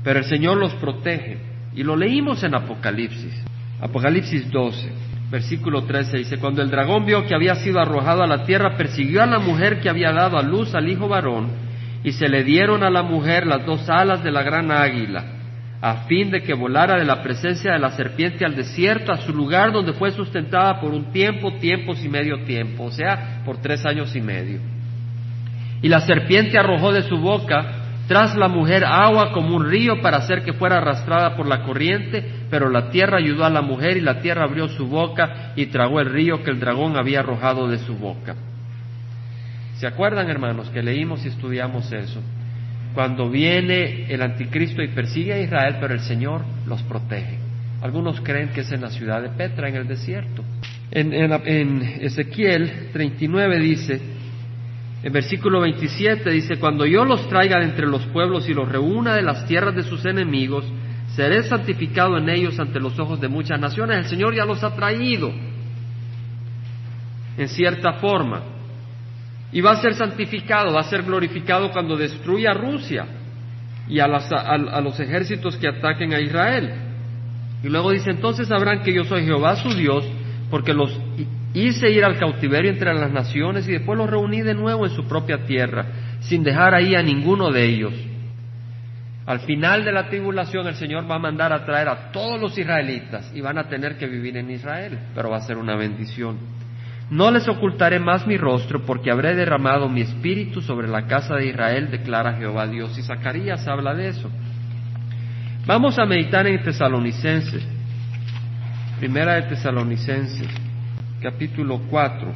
pero 0.08 0.20
el 0.20 0.26
Señor 0.26 0.56
los 0.56 0.74
protege. 0.76 1.38
Y 1.76 1.84
lo 1.84 1.98
leímos 1.98 2.42
en 2.42 2.56
Apocalipsis. 2.56 3.44
Apocalipsis 3.82 4.50
12, 4.50 4.90
versículo 5.30 5.84
13 5.84 6.20
dice, 6.20 6.38
cuando 6.38 6.62
el 6.62 6.72
dragón 6.72 7.06
vio 7.06 7.26
que 7.26 7.36
había 7.36 7.56
sido 7.56 7.82
arrojado 7.82 8.24
a 8.24 8.28
la 8.28 8.46
tierra, 8.46 8.78
persiguió 8.78 9.22
a 9.22 9.26
la 9.26 9.40
mujer 9.40 9.82
que 9.82 9.90
había 9.90 10.14
dado 10.14 10.38
a 10.38 10.44
luz 10.44 10.74
al 10.76 10.88
hijo 10.88 11.10
varón, 11.10 11.50
y 12.06 12.14
se 12.14 12.30
le 12.30 12.46
dieron 12.46 12.84
a 12.84 12.90
la 12.90 13.04
mujer 13.04 13.46
las 13.46 13.66
dos 13.66 13.90
alas 13.90 14.24
de 14.24 14.32
la 14.32 14.44
gran 14.44 14.72
águila. 14.72 15.26
A 15.80 16.08
fin 16.08 16.32
de 16.32 16.42
que 16.42 16.54
volara 16.54 16.98
de 16.98 17.06
la 17.06 17.22
presencia 17.22 17.74
de 17.74 17.80
la 17.80 17.92
serpiente 17.92 18.46
al 18.46 18.56
desierto, 18.56 19.12
a 19.12 19.18
su 19.18 19.34
lugar 19.34 19.72
donde 19.72 19.94
fue 19.94 20.12
sustentada 20.12 20.80
por 20.80 20.92
un 20.94 21.12
tiempo, 21.12 21.54
tiempos 21.54 22.04
y 22.04 22.10
medio 22.10 22.44
tiempo, 22.46 22.86
o 22.86 22.92
sea, 22.92 23.42
por 23.46 23.58
tres 23.58 23.86
años 23.86 24.16
y 24.16 24.22
medio. 24.22 24.60
Y 25.82 25.90
la 25.90 26.02
serpiente 26.02 26.58
arrojó 26.58 26.92
de 26.92 27.04
su 27.04 27.18
boca 27.18 27.84
tras 28.08 28.36
la 28.36 28.48
mujer 28.48 28.86
agua 28.86 29.32
como 29.34 29.56
un 29.56 29.70
río 29.70 30.02
para 30.02 30.18
hacer 30.18 30.44
que 30.44 30.54
fuera 30.54 30.78
arrastrada 30.78 31.36
por 31.36 31.46
la 31.46 31.64
corriente, 31.64 32.26
pero 32.50 32.70
la 32.70 32.90
tierra 32.90 33.18
ayudó 33.18 33.46
a 33.46 33.50
la 33.50 33.62
mujer 33.62 33.98
y 33.98 34.02
la 34.02 34.22
tierra 34.22 34.46
abrió 34.46 34.70
su 34.70 34.88
boca 34.88 35.52
y 35.56 35.68
tragó 35.68 36.00
el 36.00 36.10
río 36.10 36.42
que 36.42 36.52
el 36.52 36.60
dragón 36.60 36.98
había 36.98 37.20
arrojado 37.20 37.68
de 37.68 37.78
su 37.80 37.96
boca. 37.96 38.36
¿Se 39.76 39.86
acuerdan, 39.86 40.30
hermanos, 40.30 40.70
que 40.70 40.82
leímos 40.82 41.24
y 41.26 41.28
estudiamos 41.28 41.92
eso? 41.92 42.22
Cuando 42.98 43.30
viene 43.30 44.12
el 44.12 44.24
anticristo 44.24 44.82
y 44.82 44.88
persigue 44.88 45.32
a 45.32 45.40
Israel, 45.40 45.76
pero 45.80 45.94
el 45.94 46.00
Señor 46.00 46.42
los 46.66 46.82
protege. 46.82 47.38
Algunos 47.84 48.20
creen 48.22 48.50
que 48.50 48.62
es 48.62 48.72
en 48.72 48.82
la 48.82 48.90
ciudad 48.90 49.22
de 49.22 49.30
Petra, 49.30 49.70
en 49.70 49.76
el 49.76 49.88
desierto. 49.88 50.44
En, 50.90 51.84
Ezequiel 52.02 52.90
39 52.94 53.60
dice, 53.60 54.02
en 55.04 55.14
versículo 55.14 55.62
27 55.62 56.28
dice, 56.32 56.58
cuando 56.58 56.88
yo 56.88 57.06
los 57.06 57.30
traiga 57.30 57.60
de 57.60 57.66
entre 57.66 57.86
los 57.86 58.04
pueblos 58.08 58.50
y 58.50 58.56
los 58.56 58.68
reúna 58.68 59.14
de 59.14 59.22
las 59.22 59.46
tierras 59.46 59.76
de 59.76 59.84
sus 59.84 60.04
enemigos, 60.04 60.66
seré 61.16 61.44
santificado 61.44 62.18
en 62.18 62.28
ellos 62.30 62.60
ante 62.60 62.80
los 62.80 62.98
ojos 62.98 63.22
de 63.22 63.28
muchas 63.28 63.60
naciones. 63.60 63.98
El 63.98 64.06
Señor 64.06 64.34
ya 64.34 64.44
los 64.44 64.64
ha 64.64 64.74
traído 64.74 65.32
en 67.38 67.48
cierta 67.48 67.94
forma. 68.00 68.57
Y 69.52 69.62
va 69.62 69.72
a 69.72 69.82
ser 69.82 69.94
santificado, 69.94 70.74
va 70.74 70.82
a 70.82 70.90
ser 70.90 71.04
glorificado 71.04 71.72
cuando 71.72 71.96
destruya 71.96 72.52
a 72.52 72.54
Rusia 72.54 73.06
y 73.88 74.00
a, 74.00 74.06
a 74.06 74.82
los 74.82 75.00
ejércitos 75.00 75.56
que 75.58 75.68
ataquen 75.68 76.14
a 76.14 76.20
Israel. 76.20 76.74
Y 77.64 77.70
luego 77.70 77.92
dice, 77.92 78.12
entonces 78.12 78.48
sabrán 78.48 78.84
que 78.84 78.94
yo 78.94 79.04
soy 79.06 79.26
Jehová 79.26 79.56
su 79.56 79.74
Dios, 79.74 80.06
porque 80.50 80.74
los 80.74 80.92
hice 81.54 81.90
ir 81.90 82.04
al 82.04 82.18
cautiverio 82.18 82.72
entre 82.72 82.94
las 82.94 83.12
naciones 83.12 83.68
y 83.68 83.72
después 83.72 83.98
los 83.98 84.10
reuní 84.10 84.42
de 84.42 84.54
nuevo 84.54 84.86
en 84.86 84.92
su 84.92 85.08
propia 85.08 85.46
tierra, 85.46 85.86
sin 86.22 86.44
dejar 86.44 86.76
ahí 86.76 86.96
a 86.96 87.02
ninguno 87.02 87.52
de 87.52 87.66
ellos. 87.66 87.94
Al 89.26 89.42
final 89.42 89.84
de 89.84 89.92
la 89.92 90.08
tribulación 90.08 90.68
el 90.68 90.76
Señor 90.76 91.10
va 91.10 91.16
a 91.16 91.20
mandar 91.20 91.52
a 91.52 91.66
traer 91.66 91.90
a 91.90 92.12
todos 92.12 92.40
los 92.40 92.58
israelitas 92.58 93.30
y 93.36 93.42
van 93.42 93.58
a 93.58 93.68
tener 93.68 93.98
que 93.98 94.08
vivir 94.08 94.38
en 94.38 94.50
Israel, 94.52 94.98
pero 95.14 95.30
va 95.30 95.38
a 95.38 95.42
ser 95.42 95.58
una 95.58 95.76
bendición. 95.76 96.38
No 97.10 97.32
les 97.32 97.48
ocultaré 97.48 98.00
más 98.00 98.28
mi 98.28 98.38
rostro 98.38 98.86
porque 98.86 99.10
habré 99.12 99.34
derramado 99.34 99.88
mi 99.88 100.02
espíritu 100.02 100.62
sobre 100.62 100.88
la 100.88 101.08
casa 101.08 101.36
de 101.36 101.48
Israel, 101.48 101.90
declara 101.90 102.34
Jehová 102.34 102.68
Dios. 102.68 102.98
Y 102.98 103.02
Zacarías 103.02 103.68
habla 103.68 103.94
de 103.94 104.10
eso. 104.10 104.30
Vamos 105.66 105.98
a 106.00 106.06
meditar 106.06 106.46
en 106.48 106.62
Tesalonicenses. 106.64 107.66
Primera 109.00 109.36
de 109.36 109.44
Tesalonicenses 109.44 110.48
capítulo 111.22 111.82
4. 111.90 112.32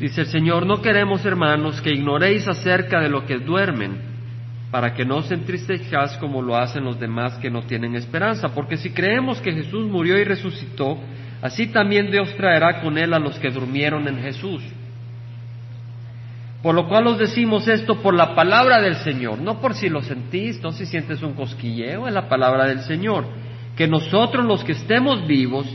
Dice 0.00 0.22
el 0.22 0.26
Señor, 0.28 0.66
no 0.66 0.80
queremos, 0.80 1.24
hermanos, 1.24 1.80
que 1.80 1.90
ignoréis 1.90 2.46
acerca 2.46 3.00
de 3.00 3.08
lo 3.08 3.26
que 3.26 3.38
duermen, 3.38 3.98
para 4.70 4.94
que 4.94 5.04
no 5.04 5.16
os 5.16 5.30
entristezcáis 5.30 6.12
como 6.18 6.42
lo 6.42 6.56
hacen 6.56 6.84
los 6.84 7.00
demás 7.00 7.34
que 7.38 7.50
no 7.50 7.62
tienen 7.62 7.96
esperanza, 7.96 8.54
porque 8.54 8.76
si 8.76 8.90
creemos 8.90 9.40
que 9.40 9.52
Jesús 9.52 9.86
murió 9.86 10.18
y 10.18 10.24
resucitó, 10.24 10.98
así 11.42 11.68
también 11.68 12.10
Dios 12.10 12.34
traerá 12.36 12.80
con 12.80 12.98
él 12.98 13.14
a 13.14 13.18
los 13.18 13.38
que 13.38 13.50
durmieron 13.50 14.06
en 14.08 14.20
Jesús. 14.20 14.62
Por 16.62 16.74
lo 16.74 16.88
cual 16.88 17.06
os 17.06 17.18
decimos 17.18 17.68
esto 17.68 18.02
por 18.02 18.14
la 18.14 18.34
palabra 18.34 18.80
del 18.80 18.96
Señor, 18.96 19.40
no 19.40 19.60
por 19.60 19.74
si 19.74 19.88
lo 19.88 20.02
sentís, 20.02 20.60
no 20.62 20.72
si 20.72 20.86
sientes 20.86 21.22
un 21.22 21.34
cosquilleo, 21.34 22.08
es 22.08 22.14
la 22.14 22.28
palabra 22.28 22.66
del 22.66 22.80
Señor, 22.80 23.26
que 23.76 23.86
nosotros 23.86 24.44
los 24.44 24.64
que 24.64 24.72
estemos 24.72 25.26
vivos, 25.26 25.66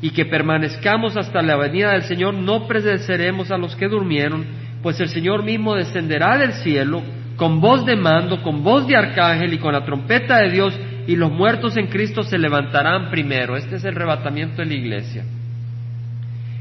y 0.00 0.10
que 0.10 0.26
permanezcamos 0.26 1.16
hasta 1.16 1.42
la 1.42 1.56
venida 1.56 1.92
del 1.92 2.02
Señor, 2.02 2.34
no 2.34 2.66
predeceremos 2.66 3.50
a 3.50 3.58
los 3.58 3.74
que 3.74 3.88
durmieron, 3.88 4.46
pues 4.82 5.00
el 5.00 5.08
Señor 5.08 5.42
mismo 5.42 5.74
descenderá 5.74 6.38
del 6.38 6.52
cielo 6.54 7.02
con 7.36 7.60
voz 7.60 7.84
de 7.84 7.96
mando, 7.96 8.42
con 8.42 8.62
voz 8.62 8.86
de 8.86 8.96
arcángel 8.96 9.54
y 9.54 9.58
con 9.58 9.72
la 9.72 9.84
trompeta 9.84 10.38
de 10.38 10.50
Dios, 10.50 10.78
y 11.08 11.16
los 11.16 11.32
muertos 11.32 11.74
en 11.78 11.86
Cristo 11.86 12.22
se 12.22 12.36
levantarán 12.36 13.10
primero. 13.10 13.56
Este 13.56 13.76
es 13.76 13.84
el 13.84 13.96
arrebatamiento 13.96 14.56
de 14.56 14.66
la 14.66 14.74
iglesia. 14.74 15.24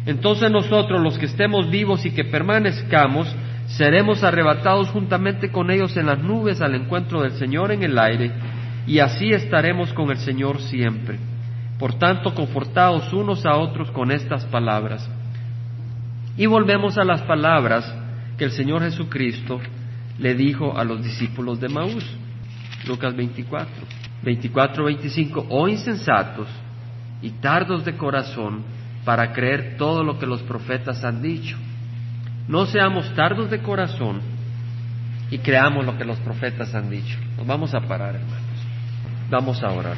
Entonces 0.05 0.49
nosotros, 0.49 1.03
los 1.03 1.17
que 1.17 1.25
estemos 1.25 1.69
vivos 1.69 2.05
y 2.05 2.11
que 2.11 2.23
permanezcamos, 2.23 3.27
seremos 3.67 4.23
arrebatados 4.23 4.87
juntamente 4.87 5.51
con 5.51 5.69
ellos 5.69 5.97
en 5.97 6.05
las 6.05 6.19
nubes 6.19 6.61
al 6.61 6.75
encuentro 6.75 7.23
del 7.23 7.33
Señor 7.33 7.73
en 7.73 7.83
el 7.83 7.99
aire, 7.99 8.31
y 8.87 8.99
así 8.99 9.33
estaremos 9.33 9.91
con 9.91 10.11
el 10.11 10.17
Señor 10.19 10.61
siempre. 10.61 11.19
Por 11.77 11.95
tanto, 11.95 12.33
confortaos 12.33 13.11
unos 13.11 13.45
a 13.45 13.57
otros 13.57 13.91
con 13.91 14.13
estas 14.13 14.45
palabras. 14.45 15.09
Y 16.37 16.45
volvemos 16.45 16.97
a 16.97 17.03
las 17.03 17.21
palabras 17.23 17.93
que 18.37 18.45
el 18.45 18.51
Señor 18.51 18.81
Jesucristo 18.81 19.59
le 20.19 20.35
dijo 20.35 20.77
a 20.77 20.85
los 20.85 21.03
discípulos 21.03 21.59
de 21.59 21.67
Maús. 21.67 22.05
Lucas 22.87 23.13
24, 23.13 23.67
24, 24.23 24.83
25. 24.83 25.45
Oh 25.49 25.67
insensatos 25.67 26.47
y 27.21 27.31
tardos 27.31 27.85
de 27.85 27.95
corazón 27.95 28.63
para 29.05 29.31
creer 29.31 29.75
todo 29.77 30.03
lo 30.03 30.19
que 30.19 30.25
los 30.25 30.41
profetas 30.43 31.03
han 31.03 31.21
dicho. 31.21 31.57
No 32.47 32.65
seamos 32.65 33.13
tardos 33.15 33.49
de 33.49 33.59
corazón 33.59 34.21
y 35.29 35.37
creamos 35.39 35.85
lo 35.85 35.97
que 35.97 36.05
los 36.05 36.17
profetas 36.19 36.73
han 36.73 36.89
dicho. 36.89 37.17
Nos 37.37 37.47
vamos 37.47 37.73
a 37.73 37.81
parar, 37.81 38.15
hermanos. 38.15 38.41
Vamos 39.29 39.61
a 39.63 39.69
orar. 39.71 39.95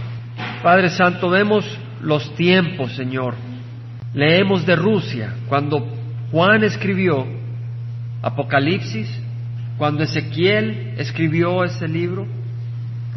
Padre 0.63 0.89
Santo, 0.89 1.29
vemos 1.29 1.65
los 2.01 2.33
tiempos, 2.35 2.93
Señor. 2.93 3.35
Leemos 4.13 4.65
de 4.65 4.75
Rusia, 4.75 5.35
cuando 5.47 5.87
Juan 6.31 6.63
escribió 6.63 7.27
Apocalipsis, 8.21 9.07
cuando 9.77 10.03
Ezequiel 10.03 10.95
escribió 10.97 11.63
ese 11.63 11.87
libro, 11.87 12.27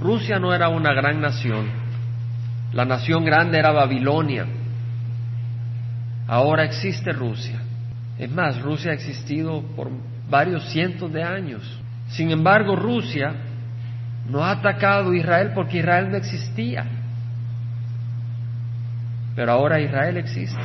Rusia 0.03 0.39
no 0.39 0.53
era 0.53 0.69
una 0.69 0.93
gran 0.93 1.21
nación. 1.21 1.67
La 2.73 2.85
nación 2.85 3.25
grande 3.25 3.59
era 3.59 3.71
Babilonia. 3.71 4.47
Ahora 6.27 6.65
existe 6.65 7.13
Rusia. 7.13 7.61
Es 8.19 8.31
más, 8.31 8.61
Rusia 8.61 8.91
ha 8.91 8.95
existido 8.95 9.63
por 9.77 9.91
varios 10.29 10.65
cientos 10.73 11.13
de 11.13 11.23
años. 11.23 11.63
Sin 12.09 12.31
embargo, 12.31 12.75
Rusia 12.75 13.33
no 14.29 14.45
ha 14.45 14.53
atacado 14.53 15.13
a 15.13 15.17
Israel 15.17 15.53
porque 15.55 15.79
Israel 15.79 16.11
no 16.11 16.17
existía. 16.17 16.85
Pero 19.37 19.53
ahora 19.53 19.81
Israel 19.81 20.17
existe. 20.17 20.61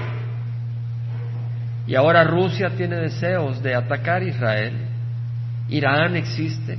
Y 1.85 1.95
ahora 1.95 2.23
Rusia 2.23 2.71
tiene 2.75 2.97
deseos 2.97 3.61
de 3.61 3.75
atacar 3.75 4.23
Israel. 4.23 4.73
Irán 5.69 6.15
existe 6.15 6.77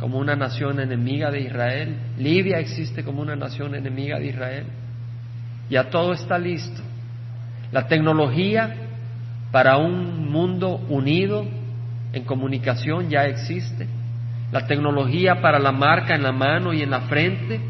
como 0.00 0.18
una 0.18 0.34
nación 0.34 0.80
enemiga 0.80 1.30
de 1.30 1.42
Israel. 1.42 1.94
Libia 2.18 2.58
existe 2.58 3.04
como 3.04 3.20
una 3.20 3.36
nación 3.36 3.74
enemiga 3.74 4.18
de 4.18 4.28
Israel. 4.28 4.64
Ya 5.68 5.90
todo 5.90 6.14
está 6.14 6.38
listo. 6.38 6.80
La 7.70 7.86
tecnología 7.86 8.74
para 9.52 9.76
un 9.76 10.30
mundo 10.30 10.80
unido 10.88 11.44
en 12.14 12.24
comunicación 12.24 13.10
ya 13.10 13.26
existe. 13.26 13.86
La 14.50 14.66
tecnología 14.66 15.42
para 15.42 15.58
la 15.58 15.70
marca 15.70 16.14
en 16.14 16.22
la 16.22 16.32
mano 16.32 16.72
y 16.72 16.82
en 16.82 16.90
la 16.90 17.02
frente, 17.02 17.60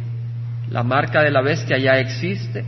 la 0.71 0.85
marca 0.85 1.23
de 1.23 1.33
la 1.33 1.43
bestia 1.43 1.79
ya 1.79 1.99
existe. 1.99 2.65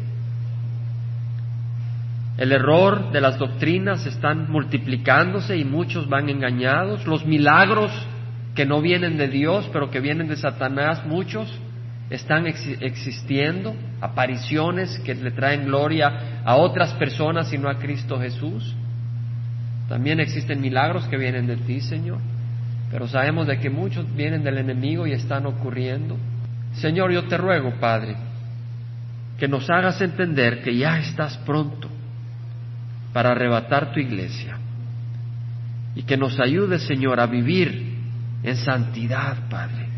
El 2.36 2.50
error 2.50 3.12
de 3.12 3.20
las 3.20 3.38
doctrinas 3.38 4.04
están 4.06 4.50
multiplicándose 4.50 5.56
y 5.56 5.64
muchos 5.64 6.08
van 6.08 6.28
engañados. 6.28 7.06
Los 7.06 7.24
milagros 7.24 7.92
que 8.54 8.66
no 8.66 8.80
vienen 8.80 9.16
de 9.16 9.28
Dios, 9.28 9.68
pero 9.72 9.90
que 9.90 10.00
vienen 10.00 10.28
de 10.28 10.36
Satanás, 10.36 11.04
muchos 11.06 11.52
están 12.10 12.46
existiendo. 12.46 13.74
Apariciones 14.00 14.98
que 15.00 15.14
le 15.14 15.30
traen 15.30 15.64
gloria 15.64 16.42
a 16.44 16.56
otras 16.56 16.92
personas 16.94 17.52
y 17.52 17.58
no 17.58 17.68
a 17.68 17.78
Cristo 17.78 18.18
Jesús. 18.20 18.74
También 19.88 20.20
existen 20.20 20.60
milagros 20.60 21.06
que 21.06 21.16
vienen 21.16 21.46
de 21.46 21.56
ti, 21.56 21.80
Señor. 21.80 22.18
Pero 22.90 23.08
sabemos 23.08 23.46
de 23.46 23.58
que 23.58 23.70
muchos 23.70 24.04
vienen 24.14 24.42
del 24.42 24.58
enemigo 24.58 25.06
y 25.06 25.12
están 25.12 25.46
ocurriendo. 25.46 26.18
Señor, 26.74 27.12
yo 27.12 27.24
te 27.24 27.38
ruego, 27.38 27.72
Padre, 27.80 28.16
que 29.38 29.48
nos 29.48 29.68
hagas 29.70 30.00
entender 30.00 30.62
que 30.62 30.76
ya 30.76 30.98
estás 30.98 31.38
pronto 31.38 31.88
para 33.12 33.32
arrebatar 33.32 33.92
tu 33.92 34.00
iglesia. 34.00 34.58
Y 35.94 36.02
que 36.02 36.16
nos 36.16 36.38
ayude, 36.40 36.78
Señor, 36.78 37.20
a 37.20 37.26
vivir 37.26 37.91
en 38.42 38.56
santidad, 38.56 39.48
Padre. 39.48 39.88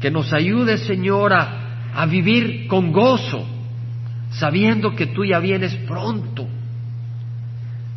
Que 0.00 0.10
nos 0.10 0.32
ayude, 0.32 0.78
Señor, 0.78 1.32
a, 1.32 2.06
vivir 2.06 2.66
con 2.66 2.92
gozo, 2.92 3.46
sabiendo 4.30 4.94
que 4.94 5.06
tú 5.06 5.24
ya 5.24 5.38
vienes 5.38 5.74
pronto. 5.86 6.46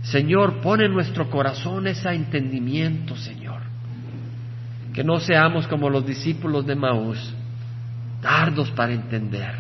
Señor, 0.03 0.61
pone 0.61 0.85
en 0.85 0.93
nuestro 0.93 1.29
corazón 1.29 1.87
ese 1.87 2.09
entendimiento, 2.09 3.15
Señor. 3.17 3.61
Que 4.93 5.03
no 5.03 5.19
seamos 5.19 5.67
como 5.67 5.89
los 5.89 6.05
discípulos 6.05 6.65
de 6.65 6.75
Maús, 6.75 7.35
tardos 8.21 8.71
para 8.71 8.93
entender. 8.93 9.55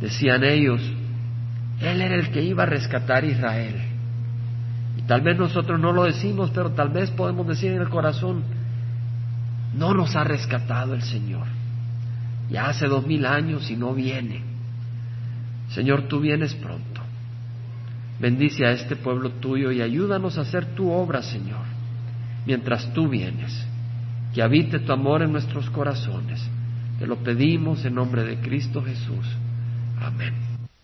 Decían 0.00 0.42
ellos, 0.42 0.82
Él 1.80 2.02
era 2.02 2.16
el 2.16 2.30
que 2.30 2.42
iba 2.42 2.64
a 2.64 2.66
rescatar 2.66 3.22
a 3.22 3.26
Israel. 3.26 3.89
Tal 5.10 5.22
vez 5.22 5.36
nosotros 5.36 5.80
no 5.80 5.92
lo 5.92 6.04
decimos, 6.04 6.52
pero 6.54 6.70
tal 6.70 6.90
vez 6.90 7.10
podemos 7.10 7.44
decir 7.44 7.72
en 7.72 7.80
el 7.80 7.88
corazón, 7.88 8.44
no 9.74 9.92
nos 9.92 10.14
ha 10.14 10.22
rescatado 10.22 10.94
el 10.94 11.02
Señor. 11.02 11.48
Ya 12.48 12.68
hace 12.68 12.86
dos 12.86 13.04
mil 13.04 13.26
años 13.26 13.68
y 13.72 13.76
no 13.76 13.92
viene. 13.92 14.40
Señor, 15.70 16.02
tú 16.02 16.20
vienes 16.20 16.54
pronto. 16.54 17.00
Bendice 18.20 18.64
a 18.64 18.70
este 18.70 18.94
pueblo 18.94 19.30
tuyo 19.30 19.72
y 19.72 19.82
ayúdanos 19.82 20.38
a 20.38 20.42
hacer 20.42 20.76
tu 20.76 20.88
obra, 20.92 21.22
Señor, 21.22 21.66
mientras 22.46 22.92
tú 22.92 23.08
vienes. 23.08 23.66
Que 24.32 24.42
habite 24.44 24.78
tu 24.78 24.92
amor 24.92 25.22
en 25.22 25.32
nuestros 25.32 25.68
corazones. 25.70 26.40
Te 27.00 27.08
lo 27.08 27.16
pedimos 27.16 27.84
en 27.84 27.96
nombre 27.96 28.22
de 28.22 28.36
Cristo 28.36 28.80
Jesús. 28.80 29.26
Amén. 30.00 30.49